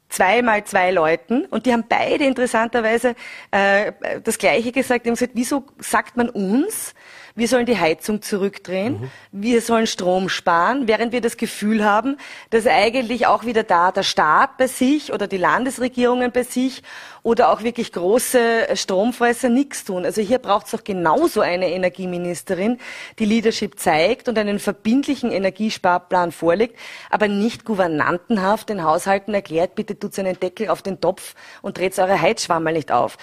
[0.10, 3.16] zweimal zwei Leuten und die haben beide interessanterweise
[3.52, 3.92] äh,
[4.24, 5.06] das Gleiche gesagt.
[5.06, 6.94] Die haben gesagt, wieso sagt man uns,
[7.38, 9.12] wir sollen die Heizung zurückdrehen, mhm.
[9.32, 12.18] wir sollen Strom sparen, während wir das Gefühl haben,
[12.50, 16.82] dass eigentlich auch wieder da der Staat bei sich oder die Landesregierungen bei sich
[17.22, 20.04] oder auch wirklich große Stromfresser nichts tun.
[20.04, 22.80] Also hier braucht es doch genauso eine Energieministerin,
[23.20, 26.80] die Leadership zeigt und einen verbindlichen Energiesparplan vorlegt,
[27.12, 32.00] aber nicht gouvernantenhaft den Haushalten erklärt, bitte tut einen Deckel auf den Topf und dreht
[32.00, 33.18] eure Heizschwammerl nicht auf.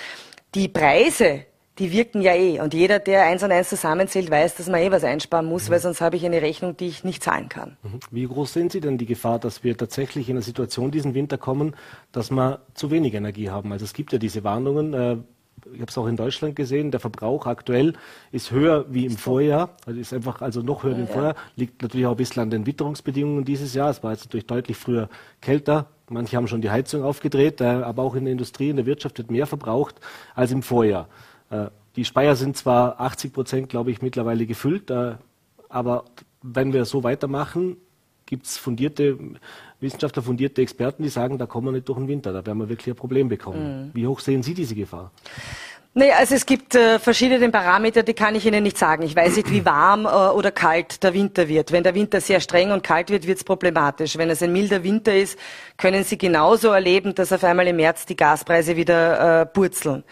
[0.55, 1.47] Die Preise,
[1.79, 2.61] die wirken ja eh.
[2.61, 5.81] Und jeder, der eins und eins zusammenzählt, weiß, dass man eh was einsparen muss, weil
[5.81, 7.77] sonst habe ich eine Rechnung, die ich nicht zahlen kann.
[7.83, 8.01] Mhm.
[8.11, 11.39] Wie groß sehen Sie denn die Gefahr, dass wir tatsächlich in eine Situation diesen Winter
[11.39, 11.75] kommen,
[12.13, 13.73] dass wir zu wenig Energie haben?
[13.73, 14.95] Also es gibt ja diese Warnungen.
[14.95, 15.17] Äh,
[15.73, 17.95] ich habe es auch in Deutschland gesehen, der Verbrauch aktuell
[18.33, 21.35] ist höher wie im Vorjahr, also ist einfach also noch höher ja, wie im Vorjahr,
[21.57, 23.91] liegt natürlich auch ein bisschen an den Witterungsbedingungen dieses Jahr.
[23.91, 25.09] Es war jetzt natürlich deutlich früher
[25.41, 25.87] kälter.
[26.11, 29.17] Manche haben schon die Heizung aufgedreht, äh, aber auch in der Industrie, in der Wirtschaft
[29.19, 29.97] wird mehr verbraucht
[30.35, 31.09] als im Vorjahr.
[31.55, 35.15] Äh, die Speier sind zwar 80 Prozent, glaube ich, mittlerweile gefüllt, äh,
[35.69, 36.05] aber
[36.43, 37.77] wenn wir so weitermachen,
[38.27, 39.19] gibt es fundierte
[39.81, 42.69] Wissenschaftler, fundierte Experten, die sagen, da kommen wir nicht durch den Winter, da werden wir
[42.69, 43.87] wirklich ein Problem bekommen.
[43.87, 43.91] Mhm.
[43.95, 45.13] Wie hoch sehen Sie diese Gefahr?
[45.97, 49.05] Nee, also es gibt äh, verschiedene Parameter, die kann ich Ihnen nicht sagen.
[49.05, 51.71] Ich weiß nicht, wie warm äh, oder kalt der Winter wird.
[51.71, 54.19] Wenn der Winter sehr streng und kalt wird, wird es problematisch.
[54.19, 55.39] Wenn es ein milder Winter ist,
[55.77, 60.03] können Sie genauso erleben, dass auf einmal im März die Gaspreise wieder äh, purzeln.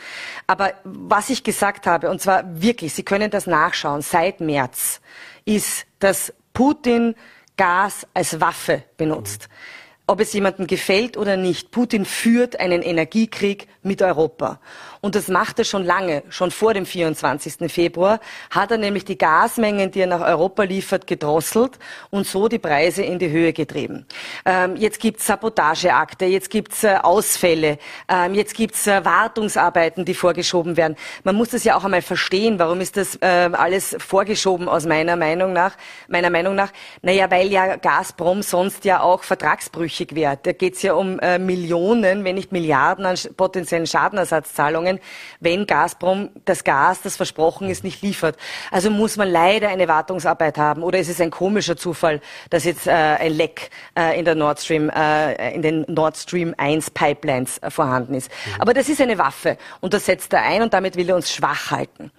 [0.46, 5.00] Aber was ich gesagt habe, und zwar wirklich, Sie können das nachschauen, seit März,
[5.44, 7.16] ist, dass Putin
[7.56, 9.48] Gas als Waffe benutzt.
[9.48, 14.60] Mhm ob es jemandem gefällt oder nicht, Putin führt einen Energiekrieg mit Europa.
[15.04, 17.68] Und das macht er schon lange, schon vor dem 24.
[17.72, 21.72] Februar, hat er nämlich die Gasmengen, die er nach Europa liefert, gedrosselt
[22.10, 24.06] und so die Preise in die Höhe getrieben.
[24.44, 30.76] Ähm, jetzt gibt's Sabotageakte, jetzt gibt's äh, Ausfälle, ähm, jetzt gibt's äh, Wartungsarbeiten, die vorgeschoben
[30.76, 30.94] werden.
[31.24, 32.60] Man muss das ja auch einmal verstehen.
[32.60, 35.76] Warum ist das äh, alles vorgeschoben aus meiner Meinung nach?
[36.06, 36.70] Meiner Meinung nach,
[37.02, 40.38] naja, weil ja Gazprom sonst ja auch vertragsbrüchig wäre.
[40.40, 45.00] Da geht's ja um äh, Millionen, wenn nicht Milliarden an potenziellen Schadenersatzzahlungen Verhandlungen,
[45.40, 48.36] wenn Gazprom das Gas, das versprochen ist, nicht liefert.
[48.70, 50.82] Also muss man leider eine Wartungsarbeit haben.
[50.82, 54.60] Oder ist es ein komischer Zufall, dass jetzt äh, ein Leck äh, in der Nord
[54.60, 58.30] Stream, äh, in den Nord Stream 1 Pipelines vorhanden ist.
[58.30, 58.60] Mhm.
[58.60, 61.32] Aber das ist eine Waffe und das setzt er ein und damit will er uns
[61.32, 62.10] schwach halten.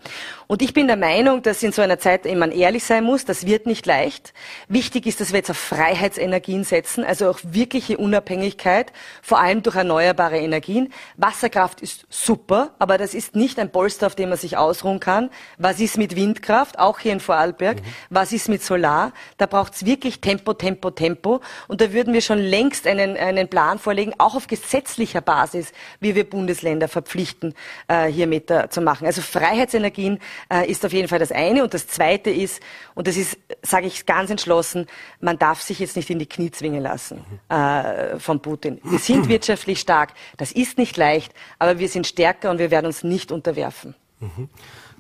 [0.48, 3.26] Und ich bin der Meinung, dass in so einer Zeit man ehrlich sein muss.
[3.26, 4.34] Das wird nicht leicht.
[4.68, 9.76] Wichtig ist, dass wir jetzt auf Freiheitsenergien setzen, also auch wirkliche Unabhängigkeit, vor allem durch
[9.76, 10.94] erneuerbare Energien.
[11.18, 15.30] Wasserkraft ist super, aber das ist nicht ein Polster, auf dem man sich ausruhen kann.
[15.58, 17.78] Was ist mit Windkraft, auch hier in Vorarlberg?
[17.78, 17.86] Mhm.
[18.10, 19.14] Was ist mit Solar?
[19.38, 21.42] Da braucht es wirklich Tempo, Tempo, Tempo.
[21.68, 26.16] Und da würden wir schon längst einen, einen Plan vorlegen, auch auf gesetzlicher Basis, wie
[26.16, 27.54] wir Bundesländer verpflichten,
[27.88, 29.06] äh, hiermit äh, zu machen.
[29.06, 30.20] Also Freiheitsenergien
[30.52, 31.64] äh, ist auf jeden Fall das eine.
[31.64, 32.62] Und das zweite ist,
[32.96, 34.88] und das ist, sage ich ganz entschlossen,
[35.20, 38.80] man darf sich jetzt nicht in die Knie zwingen lassen äh, von Putin.
[38.84, 40.14] Wir sind wirtschaftlich stark.
[40.38, 43.96] Das ist nicht leicht, aber wir sind stärker und wir werden uns nicht unterwerfen.
[44.20, 44.50] Mhm.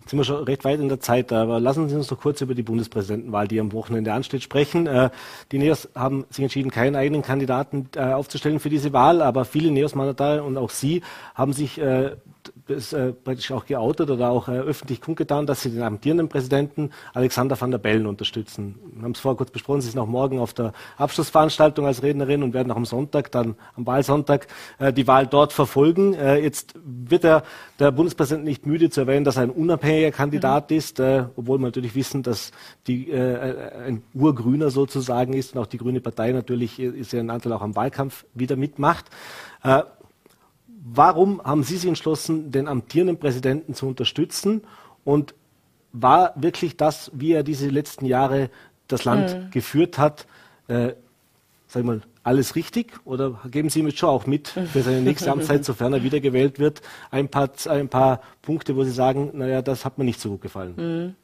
[0.03, 2.41] Jetzt sind wir schon recht weit in der Zeit, aber lassen Sie uns noch kurz
[2.41, 4.85] über die Bundespräsidentenwahl, die am Wochenende ansteht, sprechen.
[4.85, 5.11] Äh,
[5.53, 9.71] die NEOS haben sich entschieden, keinen eigenen Kandidaten äh, aufzustellen für diese Wahl, aber viele
[9.71, 11.03] NEOS-Mandate und auch Sie
[11.35, 11.79] haben sich
[12.67, 16.29] äh, ist, äh, praktisch auch geoutet oder auch äh, öffentlich kundgetan, dass sie den amtierenden
[16.29, 18.75] Präsidenten Alexander van der Bellen unterstützen.
[18.93, 22.43] Wir haben es vorher kurz besprochen, sie sind auch morgen auf der Abschlussveranstaltung als Rednerin
[22.43, 24.47] und werden auch am Sonntag, dann am Wahlsonntag,
[24.79, 26.13] äh, die Wahl dort verfolgen.
[26.13, 27.43] Äh, jetzt wird der,
[27.79, 30.77] der Bundespräsident nicht müde zu erwähnen, dass er ein unabhängiger Kandidat mhm.
[30.77, 32.51] ist, äh, obwohl wir natürlich wissen, dass
[32.87, 37.29] die, äh, ein Urgrüner sozusagen ist und auch die Grüne Partei natürlich ist ja ein
[37.29, 39.05] Anteil auch am Wahlkampf wieder mitmacht.
[39.63, 39.83] Äh,
[40.85, 44.61] Warum haben Sie sich entschlossen, den amtierenden Präsidenten zu unterstützen?
[45.05, 45.33] Und
[45.93, 48.49] war wirklich das, wie er diese letzten Jahre
[48.87, 49.51] das Land mhm.
[49.51, 50.27] geführt hat,
[50.67, 50.93] äh,
[51.67, 52.93] sag mal, alles richtig?
[53.05, 56.59] Oder geben Sie ihm jetzt schon auch mit für seine nächste Amtszeit, sofern er wiedergewählt
[56.59, 60.31] wird, ein paar, ein paar Punkte, wo Sie sagen, naja, das hat mir nicht so
[60.31, 60.73] gut gefallen?
[60.75, 61.15] Mhm.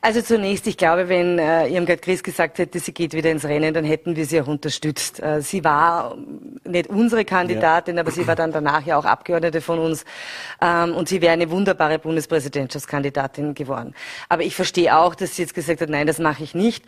[0.00, 3.72] Also zunächst, ich glaube, wenn äh, Irmgard Chris gesagt hätte, sie geht wieder ins Rennen,
[3.72, 5.22] dann hätten wir sie auch unterstützt.
[5.22, 6.16] Äh, sie war
[6.64, 8.02] nicht unsere Kandidatin, ja.
[8.02, 10.04] aber sie war dann danach ja auch Abgeordnete von uns
[10.60, 13.94] ähm, und sie wäre eine wunderbare Bundespräsidentschaftskandidatin geworden.
[14.28, 16.84] Aber ich verstehe auch, dass sie jetzt gesagt hat, nein, das mache ich nicht.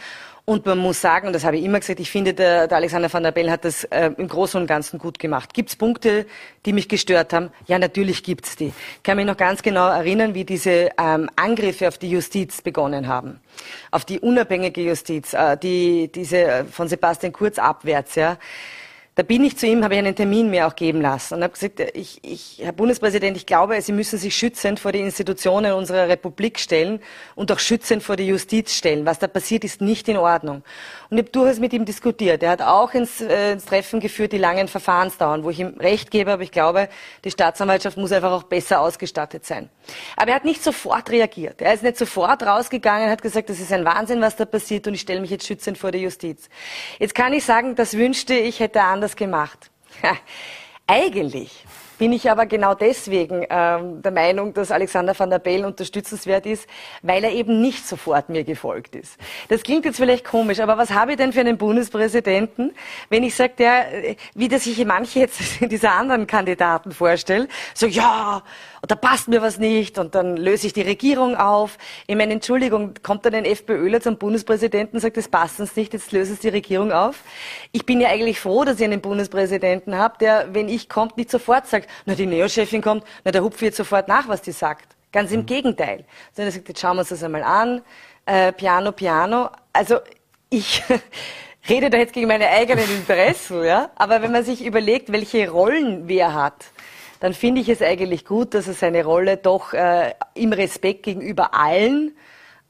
[0.48, 3.12] Und man muss sagen, und das habe ich immer gesagt, ich finde, der, der Alexander
[3.12, 5.52] van der Bellen hat das äh, im Großen und Ganzen gut gemacht.
[5.52, 6.24] Gibt es Punkte,
[6.64, 7.50] die mich gestört haben?
[7.66, 8.68] Ja, natürlich gibt's die.
[8.68, 13.08] Ich kann mich noch ganz genau erinnern, wie diese ähm, Angriffe auf die Justiz begonnen
[13.08, 13.40] haben.
[13.90, 18.38] Auf die unabhängige Justiz, äh, die, diese äh, von Sebastian Kurz abwärts, ja.
[19.16, 21.54] Da bin ich zu ihm, habe ich einen Termin mir auch geben lassen und habe
[21.54, 26.06] gesagt, ich, ich, Herr Bundespräsident, ich glaube, Sie müssen sich schützend vor die Institutionen unserer
[26.06, 27.00] Republik stellen
[27.34, 29.06] und auch schützend vor die Justiz stellen.
[29.06, 30.62] Was da passiert, ist nicht in Ordnung.
[31.08, 32.42] Und ich habe durchaus mit ihm diskutiert.
[32.42, 36.10] Er hat auch ins, äh, ins Treffen geführt, die langen Verfahrensdauern, wo ich ihm recht
[36.10, 36.90] gebe, aber ich glaube,
[37.24, 39.70] die Staatsanwaltschaft muss einfach auch besser ausgestattet sein.
[40.18, 41.62] Aber er hat nicht sofort reagiert.
[41.62, 44.92] Er ist nicht sofort rausgegangen, hat gesagt, das ist ein Wahnsinn, was da passiert und
[44.92, 46.50] ich stelle mich jetzt schützend vor die Justiz.
[46.98, 49.70] Jetzt kann ich sagen, das wünschte ich, hätte anders anders gemacht.
[50.88, 51.64] Eigentlich
[51.98, 56.68] bin ich aber genau deswegen ähm, der Meinung, dass Alexander van der Bellen unterstützenswert ist,
[57.02, 59.16] weil er eben nicht sofort mir gefolgt ist.
[59.48, 62.74] Das klingt jetzt vielleicht komisch, aber was habe ich denn für einen Bundespräsidenten,
[63.08, 67.86] wenn ich sage, der, äh, wie das sich manche jetzt dieser anderen Kandidaten vorstellen, so
[67.86, 68.42] ja,
[68.86, 71.78] da passt mir was nicht und dann löse ich die Regierung auf.
[72.06, 75.92] Ich meine, Entschuldigung, kommt dann ein FPÖler zum Bundespräsidenten und sagt, das passt uns nicht,
[75.92, 77.16] jetzt löse ich die Regierung auf.
[77.72, 81.30] Ich bin ja eigentlich froh, dass ich einen Bundespräsidenten habe, der, wenn ich kommt, nicht
[81.30, 84.96] sofort sagt, na, die Neochefin kommt, na, der hupft jetzt sofort nach, was die sagt.
[85.12, 85.46] Ganz im mhm.
[85.46, 86.04] Gegenteil.
[86.34, 87.82] Sondern er sagt, jetzt schauen wir uns das einmal an,
[88.26, 89.50] äh, piano, piano.
[89.72, 89.98] Also,
[90.50, 90.82] ich,
[91.68, 93.90] rede da jetzt gegen meine eigenen Interessen, ja.
[93.96, 96.66] Aber wenn man sich überlegt, welche Rollen wer hat,
[97.20, 101.54] dann finde ich es eigentlich gut, dass er seine Rolle doch äh, im Respekt gegenüber
[101.54, 102.16] allen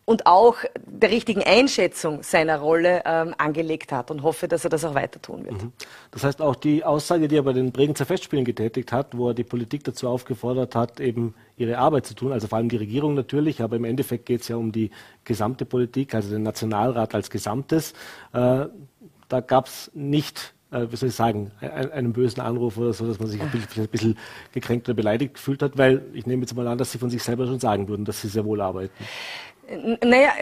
[0.06, 4.84] und auch der richtigen Einschätzung seiner Rolle ähm, angelegt hat und hoffe, dass er das
[4.84, 5.64] auch weiter tun wird.
[5.64, 5.72] Mhm.
[6.12, 9.34] Das heißt auch die Aussage, die er bei den Bregenzer Festspielen getätigt hat, wo er
[9.34, 13.14] die Politik dazu aufgefordert hat, eben ihre Arbeit zu tun, also vor allem die Regierung
[13.14, 14.90] natürlich, aber im Endeffekt geht es ja um die
[15.24, 17.92] gesamte Politik, also den Nationalrat als Gesamtes.
[18.32, 18.66] Äh,
[19.28, 23.18] da gab es nicht äh, wie soll ich sagen, einen bösen Anruf oder so, dass
[23.18, 24.18] man sich ein bisschen, ein bisschen
[24.52, 27.22] gekränkt oder beleidigt gefühlt hat, weil ich nehme jetzt mal an, dass Sie von sich
[27.22, 28.92] selber schon sagen würden, dass Sie sehr wohl arbeiten.
[30.02, 30.32] Naja,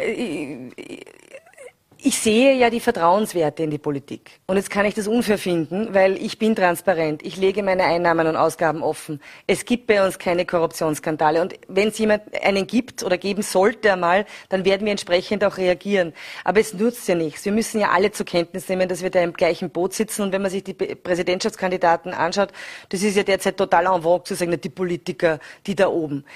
[2.06, 4.32] ich sehe ja die Vertrauenswerte in die Politik.
[4.46, 7.24] Und jetzt kann ich das unfair finden, weil ich bin transparent.
[7.24, 9.22] Ich lege meine Einnahmen und Ausgaben offen.
[9.46, 11.40] Es gibt bei uns keine Korruptionsskandale.
[11.40, 15.56] Und wenn es jemand einen gibt oder geben sollte einmal, dann werden wir entsprechend auch
[15.56, 16.12] reagieren.
[16.44, 17.46] Aber es nutzt ja nichts.
[17.46, 20.20] Wir müssen ja alle zur Kenntnis nehmen, dass wir da im gleichen Boot sitzen.
[20.20, 22.50] Und wenn man sich die Präsidentschaftskandidaten anschaut,
[22.90, 26.26] das ist ja derzeit total en vogue zu sagen, die Politiker, die da oben.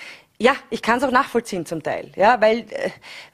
[0.40, 2.90] Ja, ich kann es auch nachvollziehen zum Teil, ja, weil äh,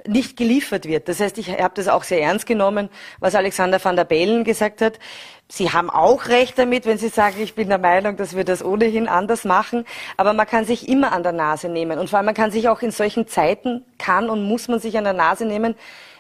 [0.07, 1.07] nicht geliefert wird.
[1.07, 2.89] Das heißt, ich habe das auch sehr ernst genommen,
[3.21, 4.99] was Alexander van der Bellen gesagt hat.
[5.47, 8.65] Sie haben auch recht damit, wenn Sie sagen, ich bin der Meinung, dass wir das
[8.65, 9.85] ohnehin anders machen.
[10.17, 11.99] Aber man kann sich immer an der Nase nehmen.
[11.99, 14.97] Und vor allem, man kann sich auch in solchen Zeiten, kann und muss man sich
[14.97, 15.75] an der Nase nehmen,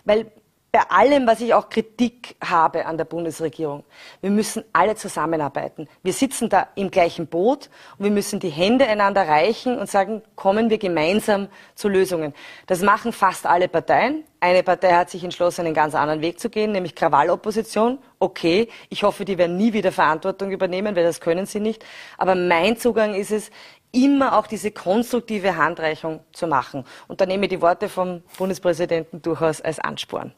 [0.04, 0.30] weil
[0.74, 3.84] bei allem, was ich auch Kritik habe an der Bundesregierung.
[4.20, 5.88] Wir müssen alle zusammenarbeiten.
[6.02, 10.22] Wir sitzen da im gleichen Boot und wir müssen die Hände einander reichen und sagen,
[10.34, 12.34] kommen wir gemeinsam zu Lösungen.
[12.66, 14.24] Das machen fast alle Parteien.
[14.40, 18.00] Eine Partei hat sich entschlossen, einen ganz anderen Weg zu gehen, nämlich Krawallopposition.
[18.18, 21.84] Okay, ich hoffe, die werden nie wieder Verantwortung übernehmen, weil das können sie nicht.
[22.18, 23.52] Aber mein Zugang ist es,
[23.92, 26.84] immer auch diese konstruktive Handreichung zu machen.
[27.06, 30.32] Und da nehme ich die Worte vom Bundespräsidenten durchaus als Ansporn.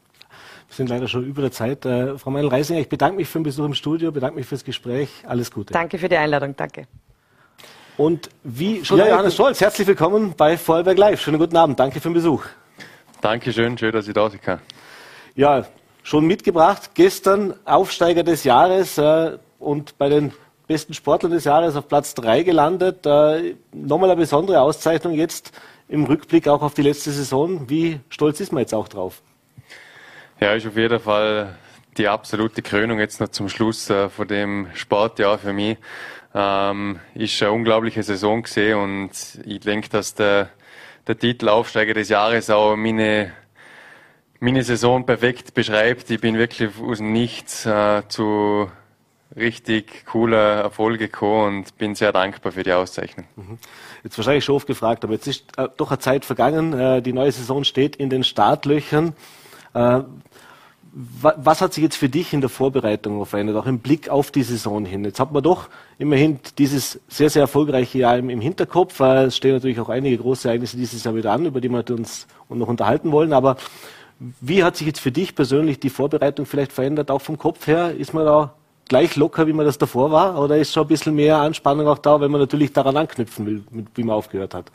[0.68, 1.85] Wir sind leider schon über der Zeit.
[1.87, 5.09] Äh, Frau Meinl-Reisinger, ich bedanke mich für den Besuch im Studio, bedanke mich fürs Gespräch.
[5.26, 5.72] Alles Gute.
[5.72, 6.55] Danke für die Einladung.
[6.57, 6.87] Danke.
[7.96, 11.22] Und wie schon ja, Johannes Scholz, herzlich willkommen bei Vorarlberg Live.
[11.22, 11.81] Schönen guten Abend.
[11.81, 12.44] Danke für den Besuch.
[13.22, 13.79] Dankeschön.
[13.79, 14.61] Schön, dass ich da sein kann.
[15.35, 15.64] Ja,
[16.02, 16.90] schon mitgebracht.
[16.94, 20.33] Gestern Aufsteiger des Jahres äh, und bei den
[20.66, 23.07] besten Sportlern des Jahres auf Platz 3 gelandet.
[23.07, 25.52] Äh, nochmal eine besondere Auszeichnung jetzt
[25.88, 27.68] im Rückblick auch auf die letzte Saison.
[27.70, 29.22] Wie stolz ist man jetzt auch drauf?
[30.38, 31.57] Ja, ist auf jeden Fall
[31.96, 35.79] die absolute Krönung jetzt noch zum Schluss äh, von dem Sportjahr für mich.
[36.35, 39.11] Ähm, ist eine unglaubliche Saison gesehen und
[39.46, 40.51] ich denke, dass der,
[41.07, 43.33] der Titel Aufsteiger des Jahres auch meine,
[44.38, 46.11] meine Saison perfekt beschreibt.
[46.11, 48.70] Ich bin wirklich aus dem Nichts äh, zu
[49.35, 53.27] richtig cooler Erfolge gekommen und bin sehr dankbar für die Auszeichnung.
[53.37, 53.59] Mhm.
[54.05, 56.75] Jetzt wahrscheinlich schon oft gefragt, aber jetzt ist äh, doch eine Zeit vergangen.
[56.75, 59.14] Äh, die neue Saison steht in den Startlöchern.
[60.98, 64.42] Was hat sich jetzt für dich in der Vorbereitung verändert, auch im Blick auf die
[64.42, 65.04] Saison hin?
[65.04, 68.98] Jetzt hat man doch immerhin dieses sehr, sehr erfolgreiche Jahr im, im Hinterkopf.
[69.00, 72.26] Es stehen natürlich auch einige große Ereignisse dieses Jahr wieder an, über die wir uns
[72.48, 73.35] noch unterhalten wollen.
[73.35, 73.59] Aber
[74.40, 77.94] wie hat sich jetzt für dich persönlich die Vorbereitung vielleicht verändert, auch vom Kopf her?
[77.94, 78.54] Ist man da
[78.88, 80.40] gleich locker, wie man das davor war?
[80.40, 83.64] Oder ist schon ein bisschen mehr Anspannung auch da, wenn man natürlich daran anknüpfen will,
[83.94, 84.72] wie man aufgehört hat?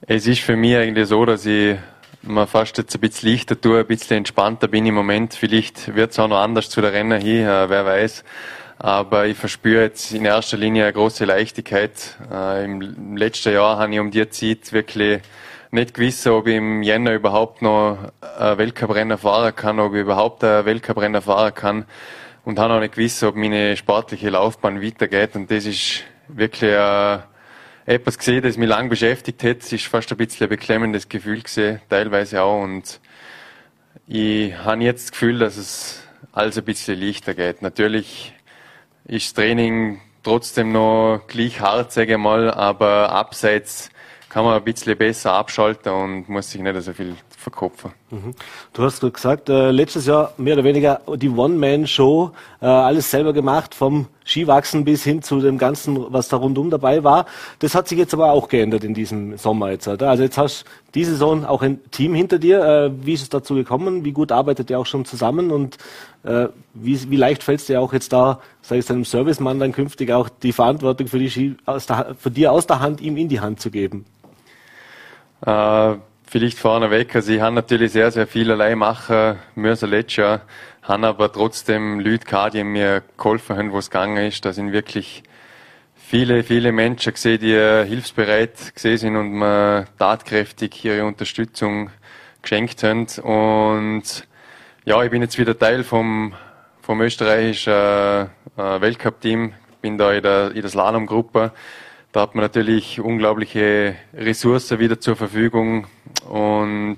[0.00, 1.76] Es ist für mich eigentlich so, dass ich
[2.22, 5.34] mir fast jetzt ein bisschen leichter tue, ein bisschen entspannter bin im Moment.
[5.34, 8.24] Vielleicht wird es auch noch anders zu der Rennen hin, äh, wer weiß.
[8.78, 12.16] Aber ich verspüre jetzt in erster Linie eine große Leichtigkeit.
[12.30, 15.22] Äh, Im letzten Jahr habe ich um die Zeit wirklich
[15.70, 17.98] nicht gewusst, ob ich im Jänner überhaupt noch
[18.38, 21.84] ein Weltcuprennen fahren kann, ob ich überhaupt ein Weltcuprennen fahren kann.
[22.44, 25.34] Und habe auch nicht gewusst, ob meine sportliche Laufbahn weitergeht.
[25.34, 27.22] Und das ist wirklich ein
[27.86, 29.62] etwas gesehen, das mich lange beschäftigt hat.
[29.62, 32.62] Es ist fast ein bisschen ein beklemmendes Gefühl gesehen, teilweise auch.
[32.62, 33.00] Und
[34.08, 37.62] ich habe jetzt das Gefühl, dass es alles ein bisschen leichter geht.
[37.62, 38.34] Natürlich
[39.04, 43.90] ist das Training trotzdem noch gleich hart, sage ich mal, aber abseits
[44.28, 47.92] kann man ein bisschen besser abschalten und muss sich nicht so viel verkopfen.
[48.10, 48.34] Mhm.
[48.72, 53.74] Du hast gesagt, äh, letztes Jahr mehr oder weniger die One-Man-Show, äh, alles selber gemacht,
[53.74, 57.26] vom Skiwachsen bis hin zu dem Ganzen, was da rundum dabei war.
[57.58, 59.88] Das hat sich jetzt aber auch geändert in diesem Sommer jetzt.
[59.88, 60.08] Oder?
[60.08, 62.64] Also jetzt hast du diese Saison auch ein Team hinter dir.
[62.64, 64.04] Äh, wie ist es dazu gekommen?
[64.04, 65.50] Wie gut arbeitet ihr auch schon zusammen?
[65.50, 65.76] Und
[66.22, 69.72] äh, wie, wie leicht fällt es dir auch jetzt da, sag ich deinem Servicemann dann
[69.72, 73.16] künftig auch die Verantwortung für die Ski aus der, von dir aus der Hand ihm
[73.16, 74.04] in die Hand zu geben?
[76.36, 80.40] Äh, vielleicht vorneweg, also ich habe natürlich sehr, sehr viel allein machen müssen letztes Jahr,
[80.82, 84.44] habe aber trotzdem Leute gehabt, die mir geholfen haben, wo es gegangen ist.
[84.44, 85.22] Da sind wirklich
[85.94, 87.54] viele, viele Menschen gesehen, die
[87.88, 91.90] hilfsbereit gesehen sind und mir tatkräftig ihre Unterstützung
[92.42, 93.06] geschenkt haben.
[93.22, 94.26] Und
[94.84, 96.34] ja, ich bin jetzt wieder Teil vom,
[96.82, 101.52] vom österreichischen äh, Weltcup-Team, bin da in der, in der Slalom-Gruppe
[102.16, 105.86] da hat man natürlich unglaubliche Ressourcen wieder zur Verfügung
[106.26, 106.96] und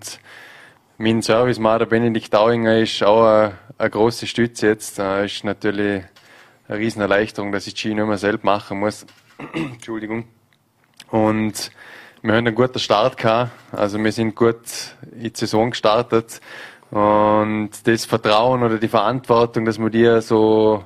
[0.96, 5.00] mein Servicemann, der Benedikt Dauinger, ist auch eine, eine große Stütze jetzt.
[5.00, 6.04] Das ist natürlich
[6.68, 9.06] eine riesen Erleichterung, dass ich die Ski nicht mehr selbst machen muss.
[9.54, 10.28] Entschuldigung.
[11.10, 11.72] Und
[12.22, 13.50] wir haben einen guten Start gehabt.
[13.72, 14.60] Also wir sind gut
[15.10, 16.40] in die Saison gestartet.
[16.92, 20.84] Und das Vertrauen oder die Verantwortung, dass man die so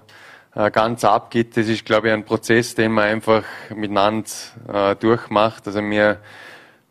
[0.55, 3.43] ganz abgeht, das ist, glaube ich, ein Prozess, den man einfach
[3.75, 4.29] miteinander
[4.73, 5.67] äh, durchmacht.
[5.67, 6.19] Also wir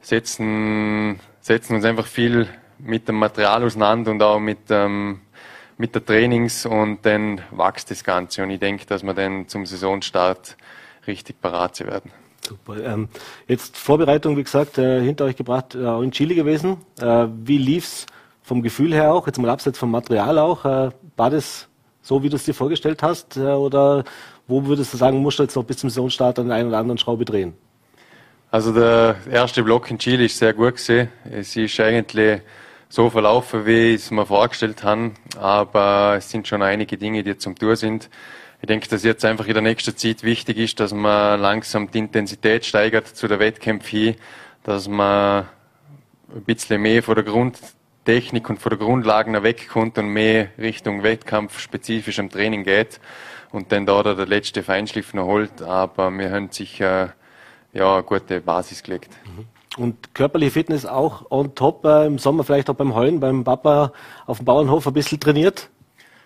[0.01, 2.47] setzen, setzen uns einfach viel
[2.79, 5.21] mit dem Material auseinander und auch mit, ähm,
[5.77, 8.43] mit der Trainings und dann wächst das Ganze.
[8.43, 10.57] Und ich denke, dass wir dann zum Saisonstart
[11.05, 12.11] richtig parat werden.
[12.43, 12.83] Super.
[12.83, 13.09] Ähm,
[13.47, 16.77] jetzt Vorbereitung, wie gesagt, äh, hinter euch gebracht, äh, auch in Chile gewesen.
[16.99, 18.07] Äh, wie lief's
[18.41, 20.65] vom Gefühl her auch, jetzt mal abseits vom Material auch?
[20.65, 21.67] Äh, war das
[22.01, 23.37] so wie du es dir vorgestellt hast?
[23.37, 24.03] Äh, oder
[24.47, 26.77] wo würdest du sagen, musst du jetzt noch bis zum Saisonstart an der einen oder
[26.77, 27.53] anderen Schraube drehen?
[28.49, 31.09] Also der erste Block in Chile ist sehr gut gesehen.
[31.23, 32.41] Es ist eigentlich
[32.89, 35.11] so verlaufen, wie ich es mir vorgestellt habe.
[35.39, 38.09] Aber es sind schon einige Dinge, die zum Tour sind.
[38.61, 41.99] Ich denke, dass jetzt einfach in der nächsten Zeit wichtig ist, dass man langsam die
[41.99, 44.15] Intensität steigert zu der Wettkämpfe
[44.63, 45.47] dass man
[46.35, 47.57] ein bisschen mehr von der Grund
[48.05, 52.99] Technik und von der Grundlagen wegkommt und mehr Richtung Wettkampf spezifischem Training geht
[53.51, 55.61] und dann da der letzte Feinschliff noch holt.
[55.61, 57.13] Aber wir haben sicher
[57.73, 59.11] ja, eine gute Basis gelegt.
[59.25, 59.45] Mhm.
[59.77, 63.93] Und körperliche Fitness auch on top, äh, im Sommer vielleicht auch beim Heulen, beim Papa
[64.25, 65.69] auf dem Bauernhof ein bisschen trainiert?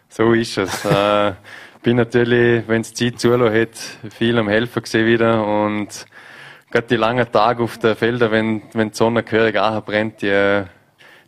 [0.10, 0.84] So ist es.
[0.86, 1.34] äh,
[1.84, 6.08] bin natürlich, wenn es Zeit zulässt, viel am Helfen gesehen wieder und
[6.72, 10.64] gerade die langen Tage auf den Feldern, wenn, wenn die Sonne gehörig brennt, die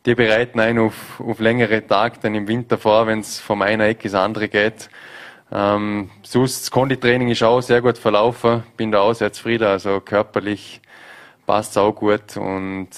[0.07, 3.87] die bereiten einen auf, auf längere Tage dann im Winter vor, wenn es von einer
[3.87, 4.89] Ecke ins andere geht.
[5.51, 9.99] Ähm, sonst, das Konditraining ist auch sehr gut verlaufen, bin da auch sehr zufrieden, also
[9.99, 10.81] körperlich
[11.45, 12.89] passt es auch gut und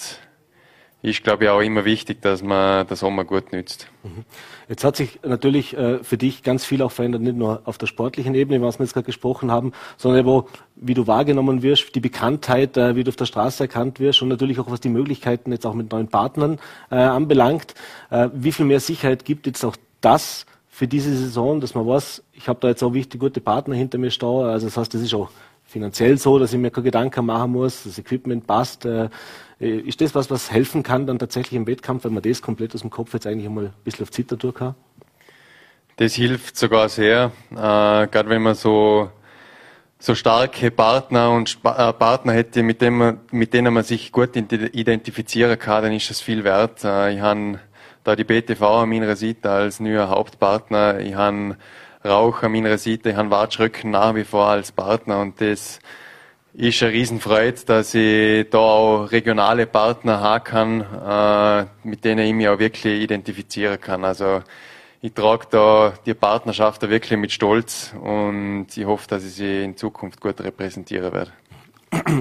[1.02, 3.88] ist, glaube ich, auch immer wichtig, dass man den Sommer gut nützt.
[4.04, 4.26] Mhm.
[4.68, 7.88] Jetzt hat sich natürlich äh, für dich ganz viel auch verändert, nicht nur auf der
[7.88, 12.02] sportlichen Ebene, was wir jetzt gerade gesprochen haben, sondern wo, wie du wahrgenommen wirst, die
[12.02, 15.52] Bekanntheit, äh, wie du auf der Straße erkannt wirst und natürlich auch was die Möglichkeiten
[15.52, 16.60] jetzt auch mit neuen Partnern
[16.92, 17.74] äh, anbelangt.
[18.34, 22.48] Wie viel mehr Sicherheit gibt jetzt auch das für diese Saison, dass man weiß, ich
[22.48, 24.46] habe da jetzt auch wichtig gute Partner hinter mir stehen.
[24.46, 25.30] Also das heißt, das ist auch
[25.70, 28.86] finanziell so, dass ich mir keine Gedanken machen muss, das Equipment passt.
[28.86, 29.10] Äh,
[29.62, 32.74] äh, ist das was, was helfen kann dann tatsächlich im Wettkampf, wenn man das komplett
[32.74, 34.76] aus dem Kopf jetzt eigentlich einmal ein bisschen auf Zitter durch kann?
[35.98, 39.10] Das hilft sogar sehr, äh, gerade wenn man so
[40.02, 44.36] so starke Partner und Sp äh, Partner hätte, mit, dem mit denen man sich gut
[44.36, 46.86] identifizieren kann, dann ist das viel wert.
[46.86, 47.60] Äh, ich habe
[48.06, 51.00] da die BTV an meiner Seite als neuer Hauptpartner.
[51.02, 51.58] Ich habe
[52.04, 55.80] Rauch an meiner Seite, ich habe Watschrücken nach wie vor als Partner und das
[56.54, 62.34] ist eine Riesenfreude, dass ich da auch regionale Partner haben kann, äh, mit denen ich
[62.34, 64.06] mich auch wirklich identifizieren kann.
[64.06, 64.42] Also
[65.02, 69.64] ich trage da die Partnerschaft da wirklich mit Stolz und ich hoffe, dass ich sie
[69.66, 71.32] in Zukunft gut repräsentieren werde.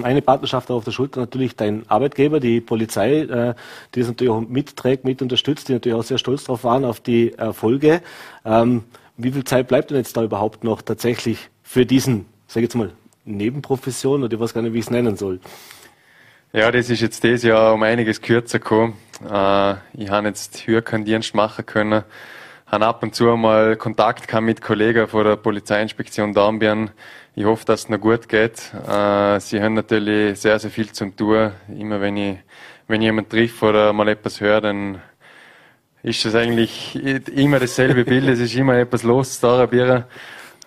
[0.03, 3.53] Eine Partnerschaft auf der Schulter natürlich dein Arbeitgeber, die Polizei, äh,
[3.95, 6.99] die das natürlich auch mitträgt, mit unterstützt, die natürlich auch sehr stolz darauf waren, auf
[6.99, 8.01] die Erfolge.
[8.43, 8.83] Ähm,
[9.19, 12.75] wie viel Zeit bleibt denn jetzt da überhaupt noch tatsächlich für diesen, sag ich jetzt
[12.75, 12.91] mal,
[13.25, 15.39] Nebenprofession oder ich weiß gar nicht, wie ich es nennen soll?
[16.51, 18.93] Ja, das ist jetzt dieses Jahr um einiges kürzer gekommen.
[19.23, 22.03] Äh, ich habe jetzt höher keinen Dienst machen können
[22.71, 26.91] habe ab und zu einmal Kontakt gehabt mit Kollegen von der Polizeiinspektion Dornbirn.
[27.35, 28.73] Ich hoffe, dass es noch gut geht.
[28.87, 31.51] Äh, sie haben natürlich sehr, sehr viel zum tun.
[31.67, 32.37] Immer wenn ich,
[32.87, 35.01] wenn ich jemanden trifft oder mal etwas höre, dann
[36.03, 38.27] ist das eigentlich immer dasselbe Bild.
[38.29, 40.07] Es ist immer etwas los da, Bier.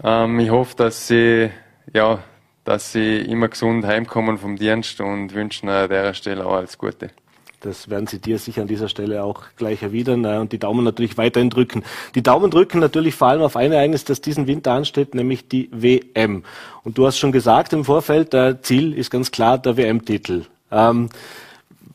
[0.02, 1.50] Ähm, ich hoffe, dass sie,
[1.92, 2.22] ja,
[2.64, 7.10] dass sie immer gesund heimkommen vom Dienst und wünschen an der Stelle auch alles Gute.
[7.60, 10.84] Das werden Sie dir sicher an dieser Stelle auch gleich erwidern äh, und die Daumen
[10.84, 11.84] natürlich weiterhin drücken.
[12.16, 15.70] Die Daumen drücken natürlich vor allem auf ein Ereignis, das diesen Winter ansteht, nämlich die
[15.72, 16.42] WM.
[16.82, 20.46] Und du hast schon gesagt im Vorfeld, der Ziel ist ganz klar der WM-Titel.
[20.72, 21.08] Ähm,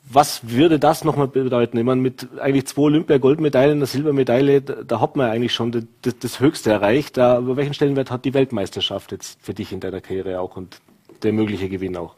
[0.09, 1.77] was würde das nochmal bedeuten?
[1.77, 6.17] Ich meine, mit eigentlich zwei Olympia-Goldmedaillen, einer Silbermedaille, da, da, hat man eigentlich schon das,
[6.19, 7.19] das Höchste erreicht.
[7.19, 10.79] Aber welchen Stellenwert hat die Weltmeisterschaft jetzt für dich in deiner Karriere auch und
[11.23, 12.15] der mögliche Gewinn auch?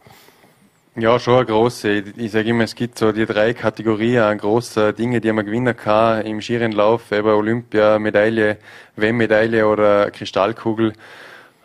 [0.95, 1.91] Ja, schon eine große.
[1.91, 5.75] Ich, ich sage immer, es gibt so die drei Kategorien großer Dinge, die man gewinnen
[5.75, 8.57] kann im Skirennlauf, eben Olympia, Medaille,
[8.97, 10.93] WM-Medaille oder Kristallkugel.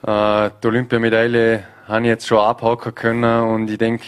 [0.07, 4.05] Äh, die Olympiamedaille habe ich jetzt schon abhaken können und ich denke,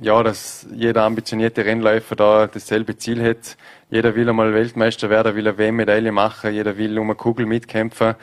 [0.00, 3.56] ja, dass jeder ambitionierte Rennläufer da dasselbe Ziel hat.
[3.90, 8.14] Jeder will einmal Weltmeister werden, will eine WM-Medaille machen, jeder will um eine Kugel mitkämpfen.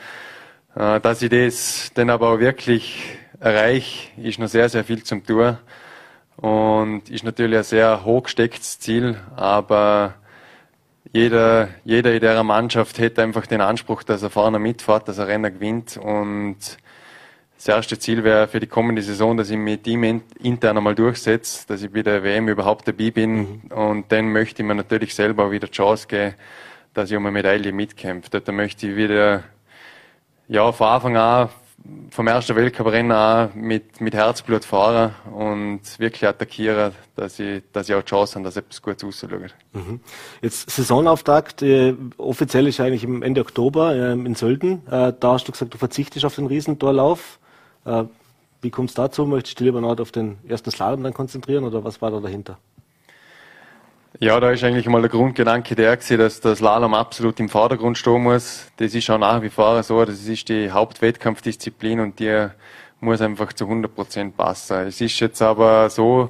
[0.76, 3.04] Äh, dass ich das dann aber auch wirklich
[3.40, 5.58] erreiche, ist noch sehr, sehr viel zum tun.
[6.36, 10.16] Und ist natürlich ein sehr hoch gestecktes Ziel, aber
[11.12, 15.28] jeder, jeder in der Mannschaft hätte einfach den Anspruch, dass er vorne mitfährt, dass er
[15.28, 15.98] Renner gewinnt.
[15.98, 16.58] Und
[17.64, 21.66] das erste Ziel wäre für die kommende Saison, dass ich mit ihm intern einmal durchsetze,
[21.66, 23.36] dass ich bei der WM überhaupt dabei bin.
[23.38, 23.62] Mhm.
[23.74, 26.36] Und dann möchte ich mir natürlich selber wieder die Chance geben,
[26.94, 28.30] dass ich um eine Medaille mitkämpfe.
[28.32, 29.46] Dort möchte ich wieder,
[30.50, 31.50] ja, von Anfang an
[32.12, 37.96] vom ersten Weltcuprennen an mit, mit Herzblut fahren und wirklich attackieren, dass ich, dass ich
[37.96, 39.56] auch die Chance habe, dass etwas Gutes rausschaut.
[39.74, 40.00] Mhm.
[40.42, 44.86] Jetzt Saisonauftakt, äh, offiziell ist eigentlich im Ende Oktober äh, in Sölden.
[44.88, 47.40] Äh, da hast du gesagt, du verzichtest auf den Riesentorlauf.
[47.86, 48.04] Äh,
[48.62, 49.26] wie kommt es dazu?
[49.26, 52.58] Möchtest du lieber noch auf den ersten Slalom dann konzentrieren oder was war da dahinter?
[54.20, 57.98] Ja, da ist eigentlich mal der Grundgedanke der gewesen, dass das Slalom absolut im Vordergrund
[57.98, 58.68] stehen muss.
[58.78, 60.06] Das ist auch nach wie vor so.
[60.06, 62.48] Das ist die Hauptwettkampfdisziplin und die
[63.00, 64.88] muss einfach zu 100 Prozent passen.
[64.88, 66.30] Es ist jetzt aber so,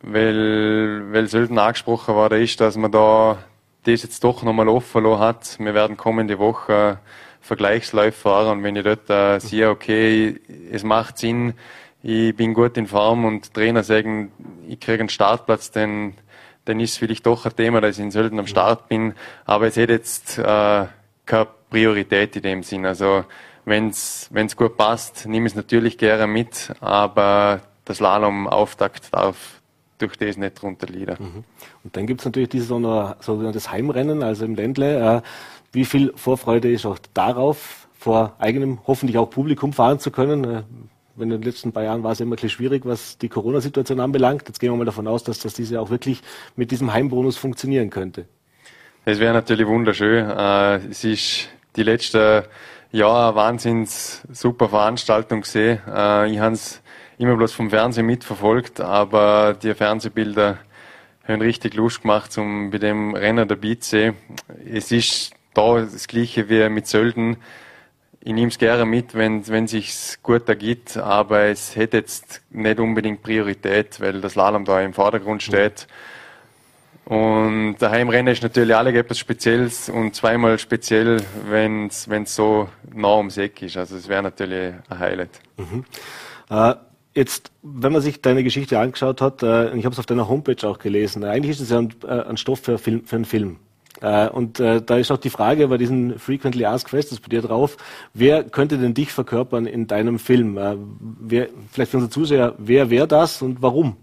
[0.00, 3.38] weil, weil selten angesprochen worden ist, dass man da
[3.84, 5.58] das jetzt doch nochmal offen hat.
[5.60, 6.98] Wir werden kommende Woche
[7.46, 10.40] Vergleichsläufe fahren und wenn ich dort äh, sehe, okay,
[10.70, 11.54] es macht Sinn,
[12.02, 14.32] ich bin gut in Form und Trainer sagen,
[14.68, 16.14] ich kriege einen Startplatz, dann
[16.66, 19.14] dann ist es vielleicht doch ein Thema, dass ich in Sölden am Start bin.
[19.44, 20.86] Aber es hat jetzt äh,
[21.24, 22.84] keine Priorität in dem Sinn.
[22.84, 23.24] Also
[23.64, 29.60] wenn es gut passt, nehme ich es natürlich gerne mit, aber das Slalom-Auftakt darf
[29.98, 31.16] durch das nicht drunter leiden.
[31.18, 31.44] Mhm.
[31.84, 35.16] Und dann gibt es natürlich dieses sogenanntes Heimrennen, also im Ländle.
[35.16, 35.22] Äh,
[35.72, 40.44] wie viel Vorfreude ist auch darauf, vor eigenem, hoffentlich auch Publikum fahren zu können?
[40.44, 40.62] Äh,
[41.18, 44.42] in den letzten paar Jahren war es immer ein bisschen schwierig, was die Corona-Situation anbelangt.
[44.46, 46.20] Jetzt gehen wir mal davon aus, dass das diese auch wirklich
[46.56, 48.26] mit diesem Heimbonus funktionieren könnte.
[49.06, 50.28] Es wäre natürlich wunderschön.
[50.28, 52.42] Äh, es ist die letzten
[52.92, 55.78] Jahre eine wahnsinns super Veranstaltung gesehen.
[55.86, 56.80] Ich habe es
[57.18, 60.58] immer bloß vom Fernsehen mitverfolgt, aber die Fernsehbilder
[61.26, 64.14] haben richtig Lust gemacht, um bei dem Rennen zu sehen.
[64.64, 67.36] Es ist da das Gleiche wie mit Sölden
[68.26, 72.80] ich nehme es gerne mit, wenn wenn sich's gut ergibt, aber es hätte jetzt nicht
[72.80, 75.86] unbedingt Priorität, weil das Slalom da im Vordergrund steht.
[77.04, 83.16] Und der Heimrennen ist natürlich alle etwas Spezielles und zweimal speziell, wenn es so nah
[83.16, 83.76] ums Eck ist.
[83.76, 85.40] Also es wäre natürlich ein Highlight.
[85.56, 85.84] Mhm.
[86.50, 86.74] Äh,
[87.16, 90.68] jetzt, wenn man sich deine Geschichte angeschaut hat, äh, ich habe es auf deiner Homepage
[90.68, 93.56] auch gelesen, eigentlich ist es ja ein, äh, ein Stoff für, Film, für einen Film.
[94.02, 97.40] Äh, und äh, da ist auch die Frage bei diesen Frequently Asked Questions bei dir
[97.40, 97.76] drauf,
[98.12, 100.58] wer könnte denn dich verkörpern in deinem Film?
[100.58, 103.96] Äh, wer, vielleicht für unsere Zuseher, wer wäre das und warum?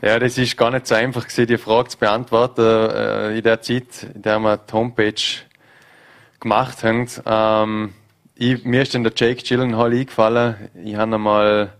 [0.00, 2.60] Ja, das ist gar nicht so einfach die Frage zu beantworten.
[2.60, 5.22] Äh, in der Zeit, in der wir die Homepage
[6.40, 7.94] gemacht haben, ähm,
[8.42, 10.56] ich, mir ist dann der Jake Gyllenhaal eingefallen.
[10.84, 11.72] Ich habe einmal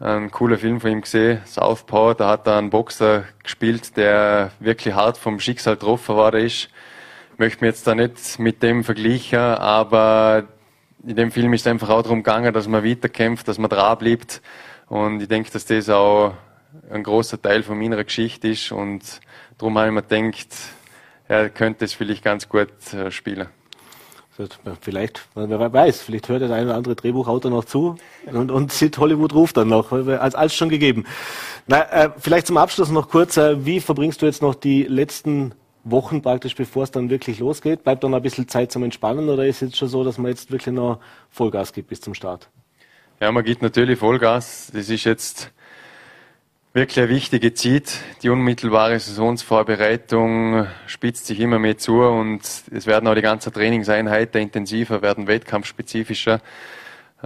[0.00, 2.14] einen coolen Film von ihm gesehen, Southpaw.
[2.14, 6.70] Da hat er einen Boxer gespielt, der wirklich hart vom Schicksal getroffen ist.
[7.32, 10.48] Ich möchte mich jetzt da nicht mit dem vergleichen, aber
[11.06, 13.98] in dem Film ist es einfach auch darum gegangen, dass man weiterkämpft, dass man dran
[13.98, 14.42] bleibt.
[14.88, 16.34] Und ich denke, dass das auch
[16.90, 18.72] ein großer Teil von meiner Geschichte ist.
[18.72, 19.20] Und
[19.56, 20.48] darum habe ich mir gedacht,
[21.28, 23.48] er könnte es vielleicht ganz gut äh, spielen.
[24.80, 28.98] Vielleicht, wer weiß, vielleicht hört der eine oder andere Drehbuchautor noch zu und, und sieht
[28.98, 31.04] Hollywood ruft dann noch, als alles schon gegeben.
[31.66, 35.54] Na, äh, vielleicht zum Abschluss noch kurz, äh, wie verbringst du jetzt noch die letzten
[35.84, 37.84] Wochen praktisch, bevor es dann wirklich losgeht?
[37.84, 40.30] Bleibt dann ein bisschen Zeit zum Entspannen oder ist es jetzt schon so, dass man
[40.30, 40.98] jetzt wirklich noch
[41.30, 42.50] Vollgas gibt bis zum Start?
[43.20, 44.70] Ja, man gibt natürlich Vollgas.
[44.74, 45.52] Das ist jetzt
[46.76, 48.00] wirklich eine wichtige Zeit.
[48.22, 54.42] Die unmittelbare Saisonsvorbereitung spitzt sich immer mehr zu und es werden auch die ganzen Trainingseinheiten
[54.42, 56.42] intensiver, werden wettkampfspezifischer.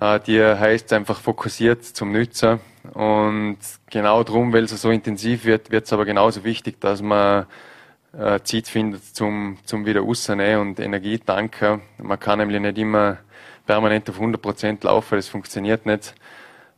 [0.01, 2.61] Äh, die heißt einfach fokussiert zum Nützer.
[2.95, 3.59] Und
[3.91, 7.47] genau darum, weil es so intensiv wird, wird es aber genauso wichtig, dass man
[8.17, 11.83] äh, Zeit findet zum, zum wieder und Energie tanken.
[11.99, 13.19] Man kann nämlich nicht immer
[13.67, 16.15] permanent auf 100 Prozent laufen, das funktioniert nicht.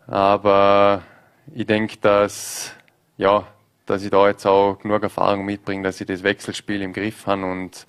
[0.07, 1.03] Aber
[1.55, 2.73] ich denke, dass,
[3.17, 3.47] ja,
[3.87, 7.45] dass ich da jetzt auch genug Erfahrung mitbringe, dass ich das Wechselspiel im Griff habe
[7.45, 7.87] und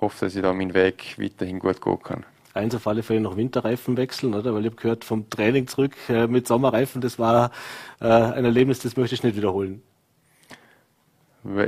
[0.00, 2.26] hoffe, dass ich da meinen Weg weiterhin gut gehen kann.
[2.52, 4.54] Eins auf alle Fälle noch Winterreifen wechseln, oder?
[4.54, 7.50] Weil ich habe gehört, vom Training zurück äh, mit Sommerreifen, das war
[8.00, 9.82] äh, ein Erlebnis, das möchte ich nicht wiederholen.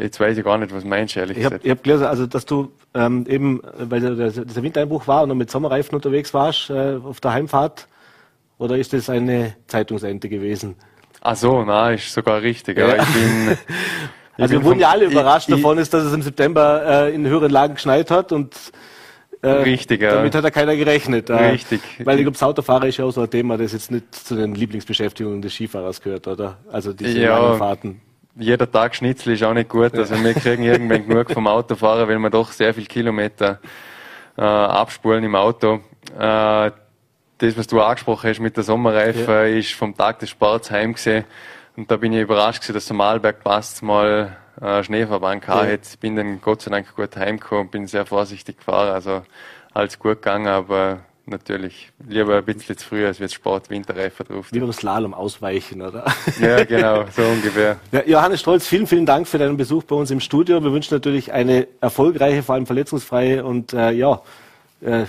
[0.00, 1.64] Jetzt weiß ich gar nicht, was meinst du, ehrlich ich hab, gesagt.
[1.64, 5.34] Ich habe gelesen, also, dass du ähm, eben, weil der, dieser Wintereinbruch war und du
[5.34, 7.88] mit Sommerreifen unterwegs warst äh, auf der Heimfahrt,
[8.58, 10.76] oder ist das eine Zeitungsente gewesen?
[11.20, 12.78] Ach so, na, ist sogar richtig.
[12.78, 12.96] Ja.
[12.96, 13.58] ich bin,
[14.38, 17.26] also wir wurden ja alle überrascht ich, davon, ist, dass es im September äh, in
[17.26, 18.54] höheren Lagen geschneit hat und
[19.42, 20.14] äh, richtig, ja.
[20.14, 21.30] damit hat ja keiner gerechnet.
[21.30, 21.80] Äh, richtig.
[22.04, 24.34] Weil ich glaube, das Autofahrer ist ja auch so ein Thema, das jetzt nicht zu
[24.34, 26.58] den Lieblingsbeschäftigungen des Skifahrers gehört, oder?
[26.70, 28.00] Also diese ja, langen Fahrten.
[28.38, 29.94] Jeder Tag Schnitzel ist auch nicht gut.
[29.94, 33.60] Also wir kriegen irgendwann genug vom Autofahrer, weil wir doch sehr viel Kilometer
[34.36, 35.80] äh, abspulen im Auto.
[36.18, 36.70] Äh,
[37.38, 39.44] das, was du angesprochen hast mit der Sommerreife, ja.
[39.44, 41.24] ist vom Tag des Sports heim gesehen.
[41.76, 45.66] Und da bin ich überrascht gewesen, dass der Malberg passt mal äh, Schneeverband ja.
[45.66, 45.86] hat.
[45.86, 49.22] Ich bin dann Gott sei Dank gut heimgekommen, bin sehr vorsichtig gefahren, also
[49.74, 54.48] alles gut gegangen, aber natürlich lieber ein bisschen zu früh, als wird Sport Winterreifen drauf.
[54.52, 56.04] Wie beim Slalom ausweichen, oder?
[56.40, 57.78] Ja, genau, so ungefähr.
[57.92, 60.62] Ja, Johannes Stolz, vielen, vielen Dank für deinen Besuch bei uns im Studio.
[60.62, 64.22] Wir wünschen natürlich eine erfolgreiche, vor allem verletzungsfreie und äh, ja,
[64.80, 65.04] äh,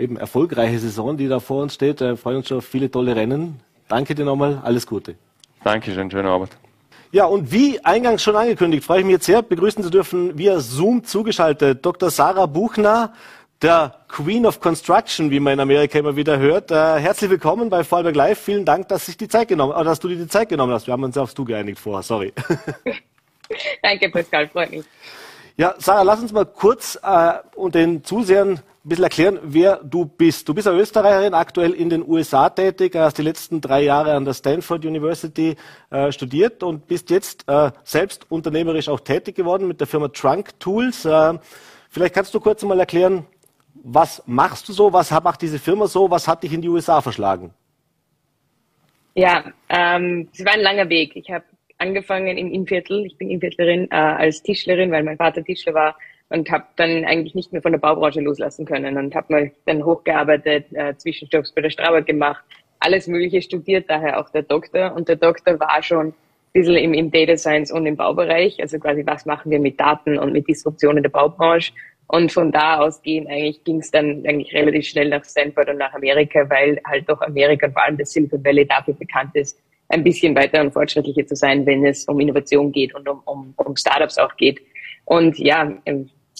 [0.00, 2.00] eben erfolgreiche Saison, die da vor uns steht.
[2.00, 3.60] Wir freuen uns schon auf viele tolle Rennen.
[3.88, 5.14] Danke dir nochmal, alles Gute.
[5.62, 6.50] Dankeschön, schöne Arbeit.
[7.12, 10.60] Ja, und wie eingangs schon angekündigt, freue ich mich jetzt sehr, begrüßen zu dürfen via
[10.60, 12.08] Zoom zugeschaltet Dr.
[12.08, 13.12] Sarah Buchner,
[13.62, 16.70] der Queen of Construction, wie man in Amerika immer wieder hört.
[16.70, 18.40] Äh, herzlich willkommen bei Vorarlberg Live.
[18.40, 20.86] Vielen Dank, dass, ich die Zeit genommen, äh, dass du dir die Zeit genommen hast.
[20.86, 22.32] Wir haben uns aufs Du geeinigt vorher, sorry.
[23.82, 24.84] Danke, Pascal, freut mich.
[25.56, 30.06] Ja, Sarah, lass uns mal kurz äh, und den Zusehern ein bisschen erklären, wer du
[30.06, 30.48] bist.
[30.48, 34.24] Du bist eine Österreicherin, aktuell in den USA tätig, hast die letzten drei Jahre an
[34.24, 35.54] der Stanford University
[35.90, 40.58] äh, studiert und bist jetzt äh, selbst unternehmerisch auch tätig geworden mit der Firma Trunk
[40.58, 41.04] Tools.
[41.04, 41.34] Äh,
[41.90, 43.26] vielleicht kannst du kurz mal erklären,
[43.82, 47.02] was machst du so, was macht diese Firma so, was hat dich in die USA
[47.02, 47.52] verschlagen?
[49.14, 51.16] Ja, ähm, es war ein langer Weg.
[51.16, 51.44] Ich habe
[51.76, 55.96] angefangen im Innviertel, ich bin Innviertlerin, äh, als Tischlerin, weil mein Vater Tischler war
[56.30, 59.84] und habe dann eigentlich nicht mehr von der Baubranche loslassen können und habe mal dann
[59.84, 62.42] hochgearbeitet, äh, Zwischenstopps bei der Strabag gemacht,
[62.78, 64.94] alles Mögliche studiert, daher auch der Doktor.
[64.94, 66.14] Und der Doktor war schon ein
[66.52, 70.18] bisschen im, im Data Science und im Baubereich, also quasi was machen wir mit Daten
[70.18, 71.72] und mit Disruption in der Baubranche.
[72.06, 75.92] Und von da aus eigentlich ging es dann eigentlich relativ schnell nach Stanford und nach
[75.94, 79.60] Amerika, weil halt doch Amerika und vor allem das Silicon Valley dafür bekannt ist,
[79.90, 83.54] ein bisschen weiter und fortschrittlicher zu sein, wenn es um Innovation geht und um, um,
[83.56, 84.60] um Startups auch geht.
[85.04, 85.72] Und ja,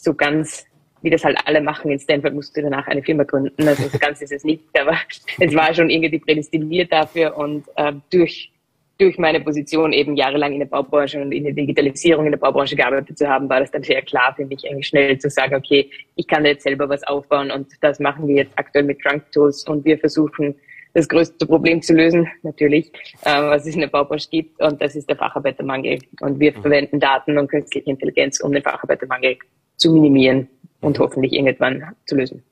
[0.05, 0.67] so ganz,
[1.03, 3.67] wie das halt alle machen in Stanford, musst du danach eine Firma gründen.
[3.67, 4.97] Also so ganz ist es nicht, aber
[5.39, 8.53] es war schon irgendwie prädestiniert dafür und äh, durch
[9.01, 12.77] durch meine Position eben jahrelang in der Baubranche und in der Digitalisierung in der Baubranche
[12.77, 15.91] gearbeitet zu haben, war das dann sehr klar für mich, eigentlich schnell zu sagen, okay,
[16.17, 19.23] ich kann da jetzt selber was aufbauen und das machen wir jetzt aktuell mit Trunk
[19.33, 20.55] Tools und wir versuchen,
[20.93, 22.93] das größte Problem zu lösen, natürlich,
[23.25, 25.99] äh, was es in der Baubranche gibt und das ist der Facharbeitermangel.
[26.21, 26.63] Und wir mhm.
[26.63, 29.39] verwenden Daten und künstliche Intelligenz, um den Facharbeitermangel
[29.81, 30.49] zu minimieren
[30.81, 32.43] und hoffentlich irgendwann zu lösen.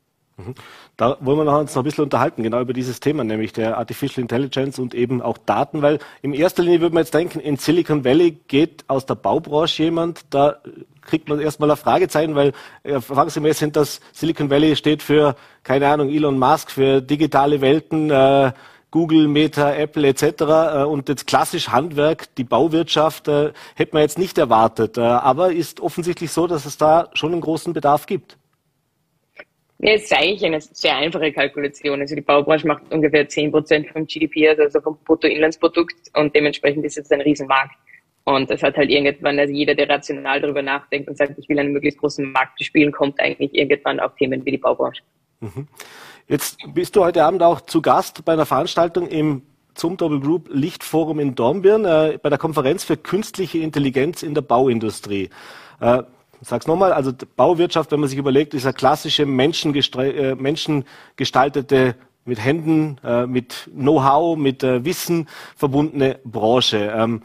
[0.96, 4.22] Da wollen wir uns noch ein bisschen unterhalten, genau über dieses Thema, nämlich der Artificial
[4.22, 8.04] Intelligence und eben auch Daten, weil in erster Linie würde man jetzt denken, in Silicon
[8.04, 10.58] Valley geht aus der Baubranche jemand, da
[11.02, 12.52] kriegt man erstmal ein Fragezeichen, weil
[12.84, 18.52] erfahrungsgemäß sind das Silicon Valley steht für, keine Ahnung, Elon Musk, für digitale Welten, äh,
[18.90, 20.22] Google, Meta, Apple etc.
[20.22, 24.96] Äh, und jetzt klassisch Handwerk, die Bauwirtschaft, äh, hätte man jetzt nicht erwartet.
[24.96, 28.36] Äh, aber ist offensichtlich so, dass es da schon einen großen Bedarf gibt.
[29.80, 32.00] Ja, es ist eigentlich eine sehr einfache Kalkulation.
[32.00, 36.98] Also die Baubranche macht ungefähr 10 Prozent vom GDP, also vom Bruttoinlandsprodukt und dementsprechend ist
[36.98, 37.76] es ein Riesenmarkt.
[38.24, 41.58] Und das hat halt irgendwann, also jeder, der rational darüber nachdenkt und sagt, ich will
[41.58, 45.02] einen möglichst großen Markt bespielen, kommt eigentlich irgendwann auf Themen wie die Baubranche.
[45.40, 45.68] Mhm.
[46.28, 49.40] Jetzt bist du heute Abend auch zu Gast bei einer Veranstaltung im
[49.72, 54.42] zum Double Group Lichtforum in Dornbirn äh, bei der Konferenz für künstliche Intelligenz in der
[54.42, 55.30] Bauindustrie.
[55.80, 56.02] Äh,
[56.42, 61.94] sag's nochmal, also Bauwirtschaft, wenn man sich überlegt, ist eine klassische äh, menschengestaltete,
[62.26, 66.92] mit Händen, äh, mit Know-how, mit äh, Wissen verbundene Branche.
[66.94, 67.22] Ähm,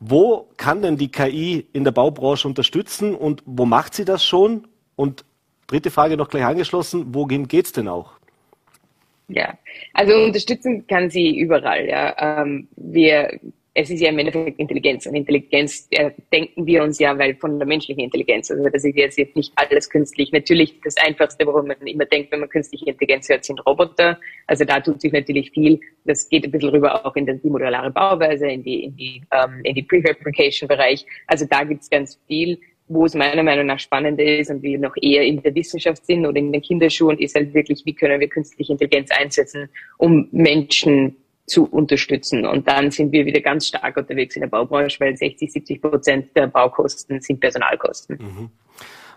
[0.00, 4.66] wo kann denn die KI in der Baubranche unterstützen und wo macht sie das schon?
[4.94, 5.26] Und
[5.66, 8.15] dritte Frage noch gleich angeschlossen, wohin geht's denn auch?
[9.28, 9.58] Ja,
[9.92, 11.88] also unterstützen kann sie überall.
[11.88, 12.42] Ja.
[12.42, 13.40] Ähm, wir
[13.78, 15.04] es ist ja im Endeffekt Intelligenz.
[15.04, 18.50] Und Intelligenz äh, denken wir uns ja, weil von der menschlichen Intelligenz.
[18.50, 20.32] Also das ist jetzt nicht alles künstlich.
[20.32, 24.18] Natürlich das Einfachste, worum man immer denkt, wenn man künstliche Intelligenz hört, sind Roboter.
[24.46, 25.78] Also da tut sich natürlich viel.
[26.06, 29.60] Das geht ein bisschen rüber auch in die modulare Bauweise, in die, in die, ähm,
[29.62, 31.04] in die Prefabrication-Bereich.
[31.26, 32.58] Also da gibt's ganz viel.
[32.88, 36.24] Wo es meiner Meinung nach spannender ist und wir noch eher in der Wissenschaft sind
[36.24, 39.68] oder in den Kinderschuhen, ist halt wirklich, wie können wir künstliche Intelligenz einsetzen,
[39.98, 41.16] um Menschen
[41.46, 42.44] zu unterstützen.
[42.46, 46.36] Und dann sind wir wieder ganz stark unterwegs in der Baubranche, weil 60, 70 Prozent
[46.36, 48.18] der Baukosten sind Personalkosten.
[48.18, 48.50] Mhm.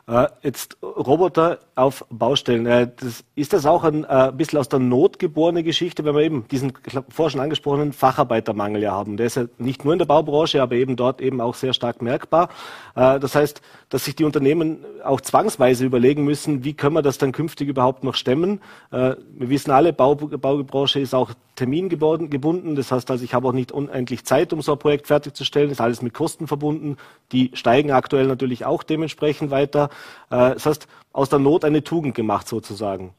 [0.09, 2.65] Äh, jetzt Roboter auf Baustellen.
[2.65, 6.23] Äh, das, ist das auch ein äh, bisschen aus der Not geborene Geschichte, wenn wir
[6.23, 6.73] eben diesen
[7.09, 9.17] vorher schon angesprochenen Facharbeitermangel ja haben?
[9.17, 12.01] Der ist ja nicht nur in der Baubranche, aber eben dort eben auch sehr stark
[12.01, 12.49] merkbar.
[12.95, 17.31] Das heißt, dass sich die Unternehmen auch zwangsweise überlegen müssen, wie können wir das dann
[17.31, 18.61] künftig überhaupt noch stemmen?
[18.91, 22.75] Wir wissen alle, Bau, Baubranche ist auch termingebunden.
[22.75, 25.69] Das heißt also, ich habe auch nicht unendlich Zeit, um so ein Projekt fertigzustellen.
[25.69, 26.97] Das ist alles mit Kosten verbunden.
[27.31, 29.89] Die steigen aktuell natürlich auch dementsprechend weiter.
[30.29, 33.13] Äh, das heißt, aus der Not eine Tugend gemacht sozusagen.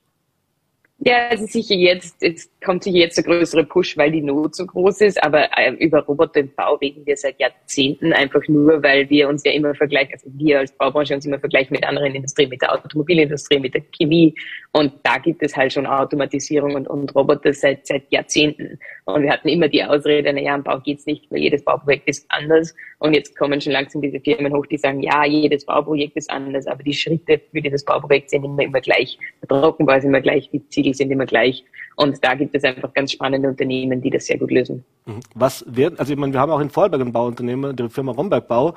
[1.03, 4.67] Ja, also sicher jetzt, jetzt kommt sicher jetzt der größere Push, weil die Not so
[4.67, 9.09] groß ist, aber äh, über Roboter im Bau reden wir seit Jahrzehnten einfach nur, weil
[9.09, 12.51] wir uns ja immer vergleichen, also wir als Baubranche uns immer vergleichen mit anderen Industrien,
[12.51, 14.35] mit der Automobilindustrie, mit der Chemie.
[14.73, 18.79] Und da gibt es halt schon Automatisierung und, und Roboter seit, seit Jahrzehnten.
[19.07, 22.27] Und wir hatten immer die Ausrede, naja, im Bau geht's nicht, weil jedes Bauprojekt ist
[22.29, 22.75] anders.
[22.99, 26.67] Und jetzt kommen schon langsam diese Firmen hoch, die sagen, ja, jedes Bauprojekt ist anders,
[26.67, 30.51] aber die Schritte für dieses Bauprojekt sind immer, immer gleich, der Trockenbau ist immer gleich,
[30.53, 30.61] die
[30.93, 31.65] Ziegel sind immer gleich
[31.97, 34.85] und da gibt es einfach ganz spannende Unternehmen, die das sehr gut lösen.
[35.07, 35.21] Mhm.
[35.35, 38.49] Was wird, also ich meine, wir haben auch in Vorarlberg ein Bauunternehmen, die Firma Romberg
[38.49, 38.75] Bau,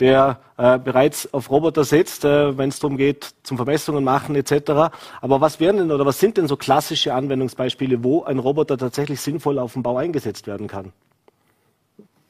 [0.00, 4.92] der äh, bereits auf Roboter setzt, äh, wenn es darum geht, zum Vermessungen machen etc.
[5.20, 9.20] Aber was wären denn oder was sind denn so klassische Anwendungsbeispiele, wo ein Roboter tatsächlich
[9.20, 10.92] sinnvoll auf dem Bau eingesetzt werden kann?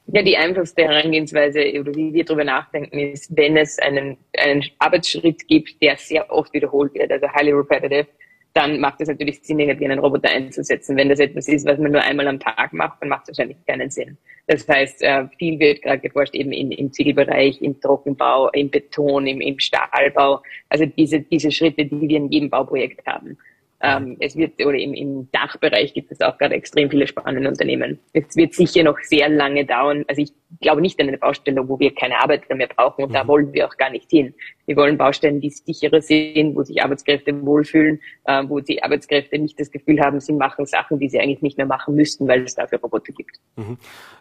[0.07, 5.47] Ja, die einfachste Herangehensweise oder wie wir darüber nachdenken ist, wenn es einen, einen Arbeitsschritt
[5.47, 8.07] gibt, der sehr oft wiederholt wird, also highly repetitive,
[8.55, 10.95] dann macht es natürlich Sinn, irgendwie einen Roboter einzusetzen.
[10.95, 13.57] Wenn das etwas ist, was man nur einmal am Tag macht, dann macht es wahrscheinlich
[13.67, 14.17] keinen Sinn.
[14.47, 19.27] Das heißt, äh, viel wird gerade geforscht eben im, im Ziegelbereich, im Trockenbau, im Beton,
[19.27, 20.41] im, im Stahlbau.
[20.69, 23.37] Also diese, diese Schritte, die wir in jedem Bauprojekt haben.
[23.81, 27.99] Ähm, es wird, oder im, im Dachbereich gibt es auch gerade extrem viele spannende Unternehmen.
[28.13, 30.05] Es wird sicher noch sehr lange dauern.
[30.07, 30.31] Also ich
[30.61, 33.15] glaube nicht an eine Baustelle, wo wir keine Arbeiter mehr brauchen und mhm.
[33.15, 34.33] da wollen wir auch gar nicht hin.
[34.65, 39.59] Wir wollen Baustellen, die sicherer sind, wo sich Arbeitskräfte wohlfühlen, äh, wo die Arbeitskräfte nicht
[39.59, 42.55] das Gefühl haben, sie machen Sachen, die sie eigentlich nicht mehr machen müssten, weil es
[42.55, 43.39] dafür Roboter gibt.
[43.55, 43.77] Mhm.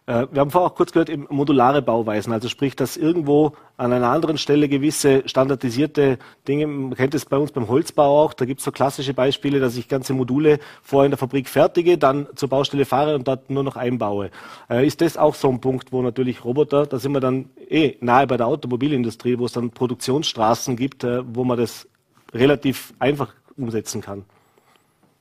[0.06, 4.10] Äh, wir haben vorher auch kurz gehört, modulare Bauweisen, also sprich, dass irgendwo an einer
[4.10, 8.60] anderen Stelle gewisse standardisierte Dinge, man kennt es bei uns beim Holzbau auch, da gibt
[8.60, 12.48] es so klassische Beispiele, dass ich ganze Module vorher in der Fabrik fertige, dann zur
[12.48, 14.30] Baustelle fahre und dort nur noch einbaue.
[14.70, 17.96] Äh, ist das auch so ein Punkt, wo natürlich Roboter, da sind wir dann eh
[18.00, 19.70] nahe bei der Automobilindustrie, wo es dann
[20.34, 21.88] Produktionsstraßen gibt, äh, wo man das
[22.32, 24.24] relativ einfach umsetzen kann?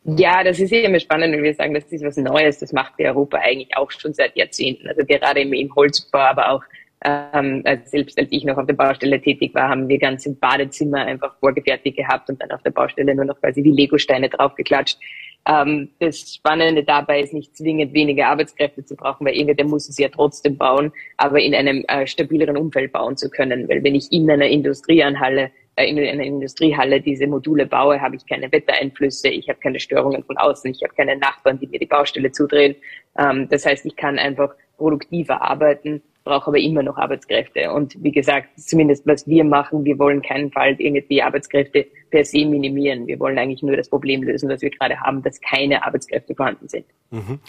[0.05, 2.59] Ja, das ist immer spannend, wenn wir sagen, das ist was Neues.
[2.59, 4.88] Das macht Europa eigentlich auch schon seit Jahrzehnten.
[4.88, 6.64] Also gerade im Holzbau, aber auch
[7.04, 10.99] ähm, also selbst als ich noch auf der Baustelle tätig war, haben wir ganze Badezimmer
[10.99, 14.97] einfach vorgefertigt gehabt und dann auf der Baustelle nur noch quasi wie Legosteine draufgeklatscht.
[15.45, 19.97] Ähm, das Spannende dabei ist nicht zwingend weniger Arbeitskräfte zu brauchen, weil irgendwer muss es
[19.97, 23.68] ja trotzdem bauen, aber in einem äh, stabileren Umfeld bauen zu können.
[23.68, 28.26] Weil wenn ich in einer Industrieanhalle äh, in einer Industriehalle diese Module baue, habe ich
[28.26, 31.88] keine Wettereinflüsse, ich habe keine Störungen von außen, ich habe keine Nachbarn, die mir die
[31.88, 32.76] Baustelle zudrehen.
[33.18, 37.71] Ähm, das heißt, ich kann einfach produktiver arbeiten, brauche aber immer noch Arbeitskräfte.
[37.71, 42.45] Und wie gesagt, zumindest was wir machen, wir wollen keinen Fall irgendwie Arbeitskräfte per se
[42.45, 43.07] minimieren.
[43.07, 46.67] Wir wollen eigentlich nur das Problem lösen, das wir gerade haben, dass keine Arbeitskräfte vorhanden
[46.67, 46.86] sind.
[47.11, 47.39] Mhm.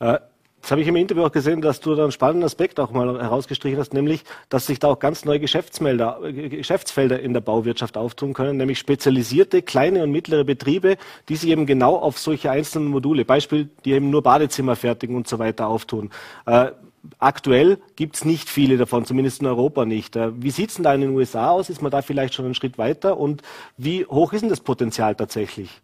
[0.00, 0.18] Äh
[0.60, 3.20] das habe ich im Interview auch gesehen, dass du da einen spannenden Aspekt auch mal
[3.20, 8.34] herausgestrichen hast, nämlich, dass sich da auch ganz neue Geschäftsfelder, Geschäftsfelder in der Bauwirtschaft auftun
[8.34, 10.96] können, nämlich spezialisierte kleine und mittlere Betriebe,
[11.28, 15.26] die sich eben genau auf solche einzelnen Module, Beispiel, die eben nur Badezimmer fertigen und
[15.26, 16.10] so weiter auftun.
[16.46, 16.72] Äh,
[17.18, 20.16] aktuell gibt es nicht viele davon, zumindest in Europa nicht.
[20.16, 21.70] Äh, wie sieht es denn da in den USA aus?
[21.70, 23.18] Ist man da vielleicht schon einen Schritt weiter?
[23.18, 23.42] Und
[23.76, 25.80] wie hoch ist denn das Potenzial tatsächlich?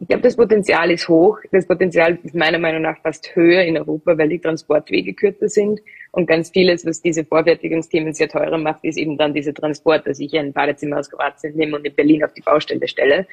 [0.00, 1.38] Ich glaube, das Potenzial ist hoch.
[1.52, 5.80] Das Potenzial ist meiner Meinung nach fast höher in Europa, weil die Transportwege kürzer sind.
[6.10, 10.18] Und ganz vieles, was diese Vorfertigungsthemen sehr teurer macht, ist eben dann dieser Transport, dass
[10.18, 13.28] ich ein Badezimmer aus Kroatien nehme und in Berlin auf die Baustelle stelle.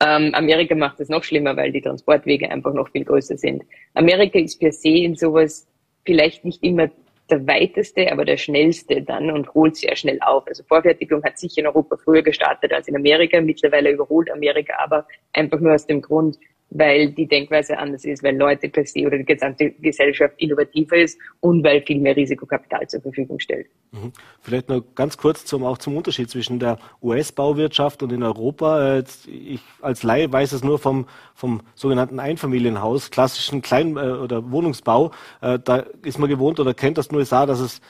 [0.00, 3.62] Ähm, Amerika macht das noch schlimmer, weil die Transportwege einfach noch viel größer sind.
[3.92, 5.66] Amerika ist per se in sowas
[6.04, 6.90] vielleicht nicht immer
[7.30, 10.46] der weiteste, aber der schnellste dann und holt sehr schnell auf.
[10.46, 13.40] Also Vorfertigung hat sicher in Europa früher gestartet als in Amerika.
[13.40, 16.38] Mittlerweile überholt Amerika aber einfach nur aus dem Grund,
[16.70, 21.18] weil die Denkweise anders ist, weil Leute per se oder die gesamte Gesellschaft innovativer ist
[21.40, 23.66] und weil viel mehr Risikokapital zur Verfügung stellt.
[23.92, 24.12] Mhm.
[24.40, 29.02] Vielleicht noch ganz kurz zum, auch zum Unterschied zwischen der US-Bauwirtschaft und in Europa.
[29.26, 35.12] Ich als Laie weiß es nur vom, vom sogenannten Einfamilienhaus, klassischen Klein- äh, oder Wohnungsbau.
[35.40, 37.80] Äh, da ist man gewohnt oder kennt das nur USA, dass es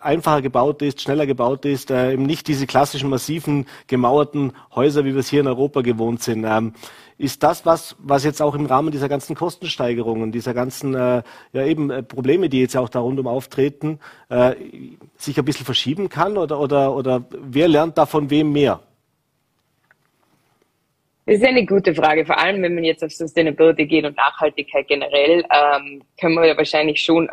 [0.00, 5.12] einfacher gebaut ist, schneller gebaut ist, äh, eben nicht diese klassischen massiven gemauerten Häuser, wie
[5.12, 6.44] wir es hier in Europa gewohnt sind.
[6.44, 6.72] Ähm,
[7.18, 11.22] ist das was, was jetzt auch im Rahmen dieser ganzen Kostensteigerungen, dieser ganzen äh,
[11.52, 14.54] ja eben äh, Probleme, die jetzt auch da rundum auftreten, äh,
[15.16, 18.80] sich ein bisschen verschieben kann oder, oder, oder wer lernt davon wem mehr?
[21.26, 22.26] Das ist eine gute Frage.
[22.26, 26.56] Vor allem, wenn man jetzt auf Sustainability geht und Nachhaltigkeit generell, ähm, können wir ja
[26.56, 27.28] wahrscheinlich schon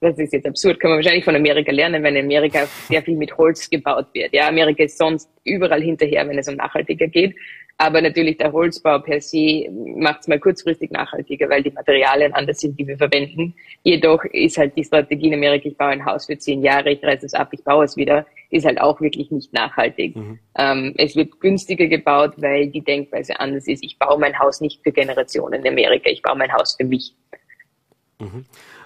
[0.00, 3.16] das ist jetzt absurd, kann man wahrscheinlich von Amerika lernen, wenn in Amerika sehr viel
[3.16, 4.32] mit Holz gebaut wird.
[4.32, 7.34] Ja, Amerika ist sonst überall hinterher, wenn es um nachhaltiger geht.
[7.76, 12.60] Aber natürlich der Holzbau per se macht es mal kurzfristig nachhaltiger, weil die Materialien anders
[12.60, 13.54] sind, die wir verwenden.
[13.84, 17.02] Jedoch ist halt die Strategie in Amerika, ich baue ein Haus für zehn Jahre, ich
[17.02, 20.14] reiße es ab, ich baue es wieder, ist halt auch wirklich nicht nachhaltig.
[20.14, 20.38] Mhm.
[20.58, 23.82] Ähm, es wird günstiger gebaut, weil die Denkweise anders ist.
[23.82, 27.14] Ich baue mein Haus nicht für Generationen in Amerika, ich baue mein Haus für mich.
[28.18, 28.44] Mhm.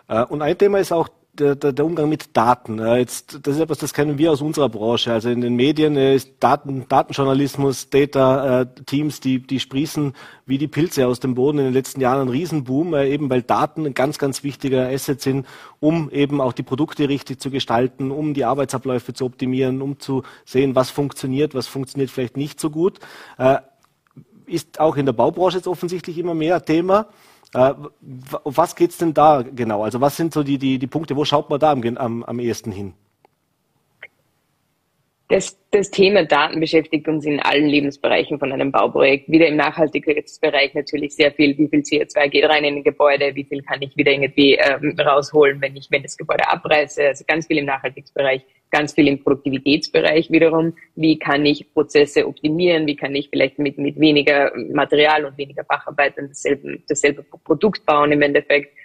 [0.08, 2.78] Äh, und ein Thema ist auch der, der, der Umgang mit Daten.
[2.78, 5.12] Äh, jetzt, das ist etwas, das kennen wir aus unserer Branche.
[5.12, 10.12] Also in den Medien ist Daten, Datenjournalismus, Data-Teams, äh, die, die sprießen
[10.46, 13.86] wie die Pilze aus dem Boden in den letzten Jahren ein Riesenboom, eben weil Daten
[13.86, 15.46] ein ganz, ganz wichtiger Asset sind,
[15.80, 20.22] um eben auch die Produkte richtig zu gestalten, um die Arbeitsabläufe zu optimieren, um zu
[20.44, 23.00] sehen, was funktioniert, was funktioniert vielleicht nicht so gut.
[24.46, 27.08] Ist auch in der Baubranche jetzt offensichtlich immer mehr Thema.
[27.54, 27.74] Äh,
[28.44, 29.84] was geht es denn da genau?
[29.84, 32.38] Also was sind so die, die, die Punkte, wo schaut man da am, am, am
[32.40, 32.94] ehesten hin?
[35.28, 39.26] Das, das Thema Daten beschäftigt uns in allen Lebensbereichen von einem Bauprojekt.
[39.30, 41.56] Wieder im Nachhaltigkeitsbereich natürlich sehr viel.
[41.56, 43.34] Wie viel CO2 geht rein in ein Gebäude?
[43.34, 47.06] Wie viel kann ich wieder irgendwie ähm, rausholen, wenn ich, wenn das Gebäude abreiße?
[47.06, 50.74] Also ganz viel im Nachhaltigkeitsbereich, ganz viel im Produktivitätsbereich wiederum.
[50.94, 52.86] Wie kann ich Prozesse optimieren?
[52.86, 58.12] Wie kann ich vielleicht mit, mit weniger Material und weniger Facharbeitern dasselbe, dasselbe Produkt bauen
[58.12, 58.76] im Endeffekt?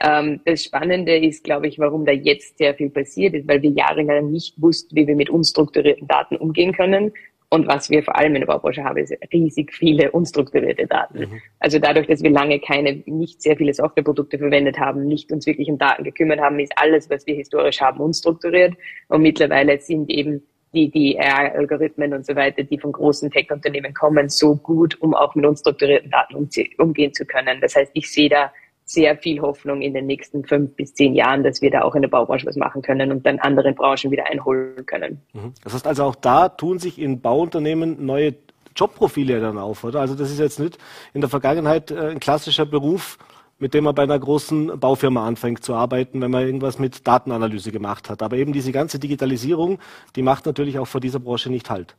[0.00, 3.70] Ähm, das Spannende ist, glaube ich, warum da jetzt sehr viel passiert ist, weil wir
[3.70, 7.12] jahrelang nicht wussten, wie wir mit unstrukturierten Daten umgehen können.
[7.50, 11.20] Und was wir vor allem in der Baubranche haben, ist riesig viele unstrukturierte Daten.
[11.20, 11.40] Mhm.
[11.60, 15.70] Also dadurch, dass wir lange keine, nicht sehr viele Softwareprodukte verwendet haben, nicht uns wirklich
[15.70, 18.74] um Daten gekümmert haben, ist alles, was wir historisch haben, unstrukturiert.
[19.08, 20.42] Und mittlerweile sind eben
[20.74, 25.34] die, die AI-Algorithmen und so weiter, die von großen Tech-Unternehmen kommen, so gut, um auch
[25.34, 26.34] mit unstrukturierten Daten
[26.76, 27.62] umgehen zu können.
[27.62, 28.52] Das heißt, ich sehe da
[28.88, 32.02] sehr viel Hoffnung in den nächsten fünf bis zehn Jahren, dass wir da auch in
[32.02, 35.20] der Baubranche was machen können und dann andere Branchen wieder einholen können.
[35.34, 35.52] Mhm.
[35.62, 38.34] Das heißt also auch da tun sich in Bauunternehmen neue
[38.74, 40.00] Jobprofile dann auf, oder?
[40.00, 40.78] Also das ist jetzt nicht
[41.12, 43.18] in der Vergangenheit äh, ein klassischer Beruf,
[43.58, 47.72] mit dem man bei einer großen Baufirma anfängt zu arbeiten, wenn man irgendwas mit Datenanalyse
[47.72, 48.22] gemacht hat.
[48.22, 49.80] Aber eben diese ganze Digitalisierung,
[50.16, 51.96] die macht natürlich auch vor dieser Branche nicht halt.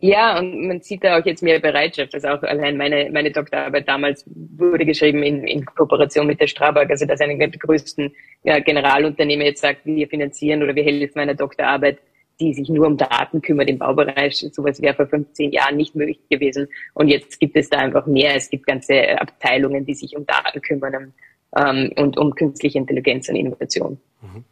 [0.00, 2.14] Ja, und man sieht da auch jetzt mehr Bereitschaft.
[2.14, 6.90] Also auch allein meine, meine Doktorarbeit damals wurde geschrieben in, in Kooperation mit der Strabag,
[6.90, 11.34] also dass eine der größten ja, Generalunternehmen jetzt sagt, wir finanzieren oder wir helfen meiner
[11.34, 11.98] Doktorarbeit,
[12.40, 14.44] die sich nur um Daten kümmert im Baubereich.
[14.52, 16.68] Sowas wäre vor 15 Jahren nicht möglich gewesen.
[16.94, 18.34] Und jetzt gibt es da einfach mehr.
[18.34, 21.14] Es gibt ganze Abteilungen, die sich um Daten kümmern
[21.56, 23.98] ähm, und um künstliche Intelligenz und Innovation.
[24.20, 24.44] Mhm.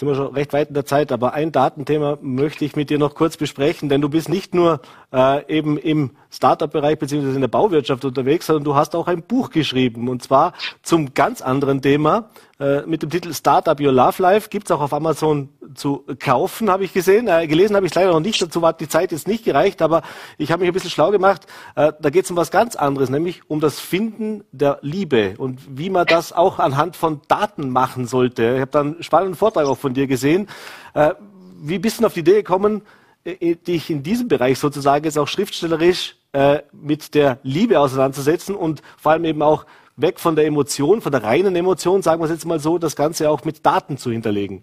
[0.00, 2.98] Sind wir schon recht weit in der Zeit, aber ein Datenthema möchte ich mit dir
[2.98, 4.80] noch kurz besprechen, denn du bist nicht nur
[5.12, 9.50] äh, eben im Startup-Bereich beziehungsweise in der Bauwirtschaft unterwegs, sondern du hast auch ein Buch
[9.50, 12.30] geschrieben und zwar zum ganz anderen Thema
[12.60, 14.50] äh, mit dem Titel Startup Your Love Life.
[14.50, 17.26] Gibt's auch auf Amazon zu kaufen, habe ich gesehen.
[17.26, 20.02] Äh, gelesen habe ich leider noch nicht, dazu hat die Zeit jetzt nicht gereicht, aber
[20.36, 21.46] ich habe mich ein bisschen schlau gemacht.
[21.74, 25.78] Äh, da geht es um was ganz anderes, nämlich um das Finden der Liebe und
[25.78, 28.54] wie man das auch anhand von Daten machen sollte.
[28.56, 30.46] Ich habe da einen spannenden Vortrag auch von dir gesehen.
[30.92, 31.14] Äh,
[31.62, 32.82] wie bist du auf die Idee gekommen,
[33.24, 38.82] äh, dich in diesem Bereich sozusagen jetzt auch schriftstellerisch äh, mit der Liebe auseinanderzusetzen und
[38.98, 39.64] vor allem eben auch
[40.02, 42.96] weg von der Emotion, von der reinen Emotion, sagen wir es jetzt mal so, das
[42.96, 44.62] Ganze auch mit Daten zu hinterlegen?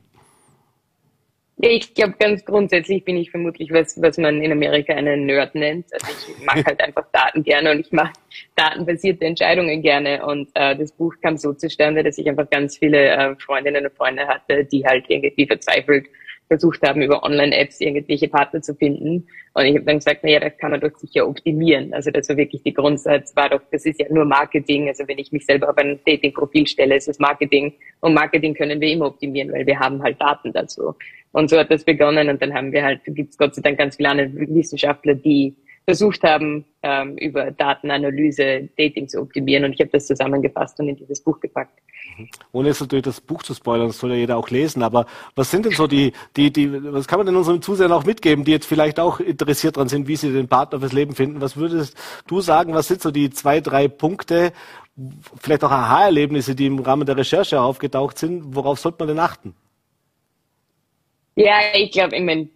[1.59, 5.55] Ja, ich glaube, ganz grundsätzlich bin ich vermutlich, was, was man in Amerika einen Nerd
[5.55, 5.91] nennt.
[5.91, 6.05] Also
[6.37, 8.13] ich mag halt einfach Daten gerne und ich mache
[8.55, 10.23] datenbasierte Entscheidungen gerne.
[10.23, 13.95] Und äh, das Buch kam so zustande, dass ich einfach ganz viele äh, Freundinnen und
[13.95, 16.07] Freunde hatte, die halt irgendwie verzweifelt
[16.47, 19.27] versucht haben, über Online-Apps irgendwelche Partner zu finden.
[19.53, 21.93] Und ich habe dann gesagt, naja, das kann man doch sicher optimieren.
[21.93, 24.87] Also das war wirklich die Grundsatz, war doch, das ist ja nur Marketing.
[24.87, 27.73] Also wenn ich mich selber auf ein Dating-Profil stelle, ist es Marketing.
[27.99, 30.95] Und Marketing können wir immer optimieren, weil wir haben halt Daten dazu.
[31.31, 32.29] Und so hat das begonnen.
[32.29, 36.23] Und dann haben wir halt, gibt es Gott sei Dank ganz viele Wissenschaftler, die versucht
[36.23, 39.63] haben, ähm, über Datenanalyse Dating zu optimieren.
[39.63, 41.79] Und ich habe das zusammengefasst und in dieses Buch gepackt.
[42.51, 45.05] Ohne jetzt natürlich das Buch zu spoilern, das soll ja jeder auch lesen, aber
[45.35, 48.43] was sind denn so die, die, die, was kann man denn unseren Zusehern auch mitgeben,
[48.43, 51.41] die jetzt vielleicht auch interessiert dran sind, wie sie den Partner fürs Leben finden?
[51.41, 51.95] Was würdest
[52.27, 54.53] du sagen, was sind so die zwei, drei Punkte,
[55.39, 58.55] vielleicht auch Aha-Erlebnisse, die im Rahmen der Recherche aufgetaucht sind?
[58.55, 59.55] Worauf sollte man denn achten?
[61.35, 62.49] Ja, ich glaube, ich meine,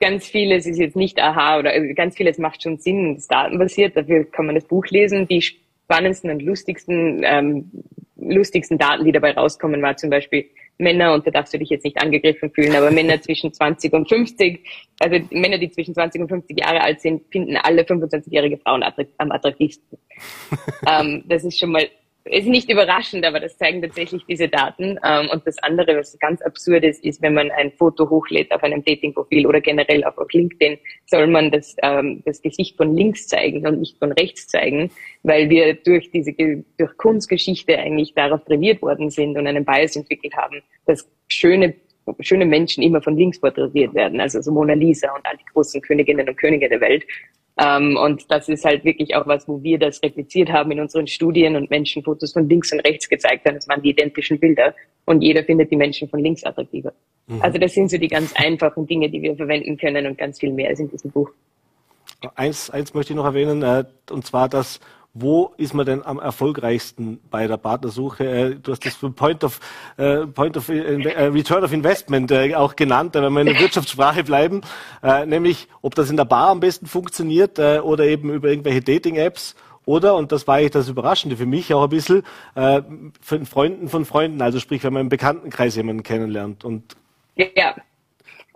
[0.00, 3.96] ganz vieles ist jetzt nicht aha oder äh, ganz vieles macht schon Sinn, das datenbasiert.
[3.96, 5.28] Dafür kann man das Buch lesen.
[5.28, 7.70] Die spannendsten und lustigsten, ähm,
[8.18, 10.46] lustigsten Daten, die dabei rauskommen, war zum Beispiel
[10.78, 14.08] Männer, und da darfst du dich jetzt nicht angegriffen fühlen, aber Männer zwischen 20 und
[14.08, 14.60] 50,
[15.00, 19.32] also Männer, die zwischen 20 und 50 Jahre alt sind, finden alle 25-jährige Frauen am
[19.32, 19.98] attraktivsten.
[20.86, 21.88] ähm, das ist schon mal
[22.30, 24.98] ist nicht überraschend, aber das zeigen tatsächlich diese Daten.
[25.04, 28.62] Ähm, und das andere, was ganz absurd ist, ist, wenn man ein Foto hochlädt auf
[28.62, 33.66] einem Datingprofil oder generell auf LinkedIn, soll man das, ähm, das Gesicht von links zeigen
[33.66, 34.90] und nicht von rechts zeigen,
[35.22, 40.34] weil wir durch diese, durch Kunstgeschichte eigentlich darauf trainiert worden sind und einen Bias entwickelt
[40.36, 41.74] haben, dass schöne
[42.20, 45.80] schöne Menschen immer von links porträtiert werden, also so Mona Lisa und all die großen
[45.82, 47.04] Königinnen und Könige der Welt.
[47.60, 51.06] Ähm, und das ist halt wirklich auch was, wo wir das repliziert haben in unseren
[51.06, 53.56] Studien und Menschen Fotos von links und rechts gezeigt haben.
[53.56, 54.74] Das waren die identischen Bilder.
[55.06, 56.92] Und jeder findet die Menschen von links attraktiver.
[57.26, 57.42] Mhm.
[57.42, 60.52] Also das sind so die ganz einfachen Dinge, die wir verwenden können und ganz viel
[60.52, 61.30] mehr ist in diesem Buch.
[62.34, 64.80] Eins, eins möchte ich noch erwähnen, äh, und zwar das
[65.14, 68.24] wo ist man denn am erfolgreichsten bei der Partnersuche?
[68.24, 69.60] Äh, du hast das Point of,
[69.96, 74.60] äh, Point of äh, Return of Investment auch genannt, wenn wir in der Wirtschaftssprache bleiben,
[75.26, 80.16] nämlich ob das in der Bar am besten funktioniert oder eben über irgendwelche Dating-Apps oder,
[80.16, 82.22] und das war eigentlich das Überraschende für mich auch ein bisschen,
[82.54, 86.64] von Freunden von Freunden, also sprich, wenn man im Bekanntenkreis jemanden kennenlernt.
[86.64, 86.96] Und
[87.36, 87.74] ja,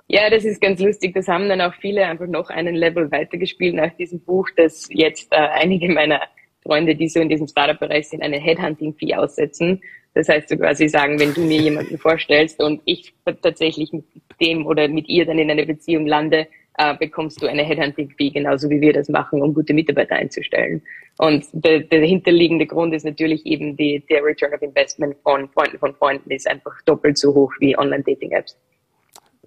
[0.09, 1.15] ja, das ist ganz lustig.
[1.15, 5.33] Das haben dann auch viele einfach noch einen Level weitergespielt nach diesem Buch, dass jetzt
[5.33, 6.21] äh, einige meiner
[6.63, 9.81] Freunde, die so in diesem Startup-Bereich sind, eine Headhunting-Fee aussetzen.
[10.15, 14.05] Das heißt, so quasi sagen, wenn du mir jemanden vorstellst und ich tatsächlich mit
[14.41, 16.47] dem oder mit ihr dann in eine Beziehung lande,
[16.79, 20.83] äh, bekommst du eine Headhunting-Fee, genauso wie wir das machen, um gute Mitarbeiter einzustellen.
[21.19, 25.79] Und der, der hinterliegende Grund ist natürlich eben die, der Return of Investment von Freunden
[25.79, 28.57] von Freunden ist einfach doppelt so hoch wie Online-Dating-Apps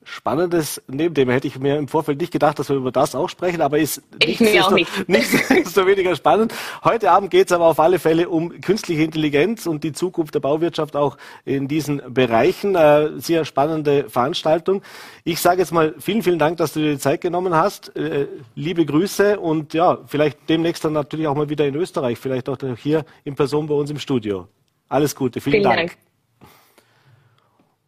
[0.06, 1.34] spannendes Nebenthema.
[1.34, 4.02] Hätte ich mir im Vorfeld nicht gedacht, dass wir über das auch sprechen, aber ist
[4.26, 5.50] nicht, so, nicht.
[5.50, 6.54] nicht so weniger spannend.
[6.84, 10.40] Heute Abend geht es aber auf alle Fälle um künstliche Intelligenz und die Zukunft der
[10.40, 12.76] Bauwirtschaft auch in diesen Bereichen.
[12.76, 14.82] Äh, sehr spannende Veranstaltung.
[15.24, 17.96] Ich sage jetzt mal vielen, vielen Dank, dass du dir die Zeit genommen hast.
[17.96, 22.48] Äh, liebe Grüße und ja, vielleicht demnächst dann natürlich auch mal wieder in Österreich, vielleicht
[22.48, 24.48] auch hier in Person bei uns im Studio.
[24.88, 25.78] Alles Gute, vielen, vielen Dank.
[25.78, 25.98] Dank.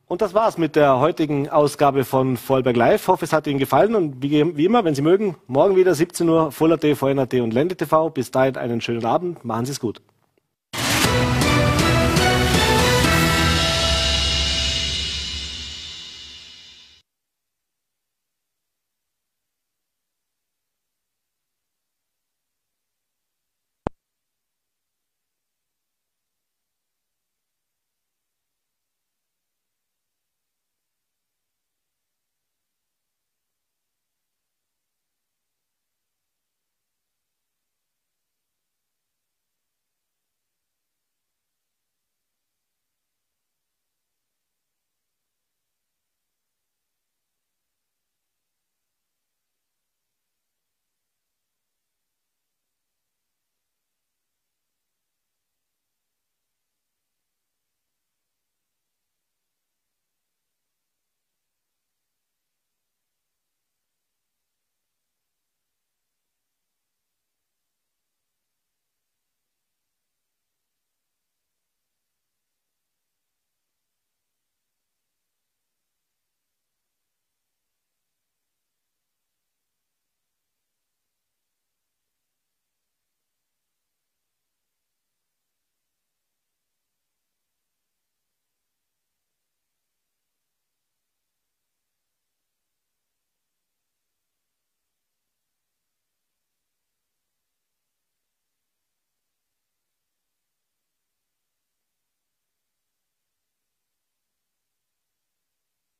[0.09, 3.01] Und das war's mit der heutigen Ausgabe von Vollberg Live.
[3.01, 5.93] Ich hoffe, es hat Ihnen gefallen und wie, wie immer, wenn Sie mögen, morgen wieder
[5.93, 8.09] 17 Uhr Voller TV, NRT und Lende TV.
[8.09, 9.43] Bis dahin einen schönen Abend.
[9.43, 10.01] Machen Sie es gut.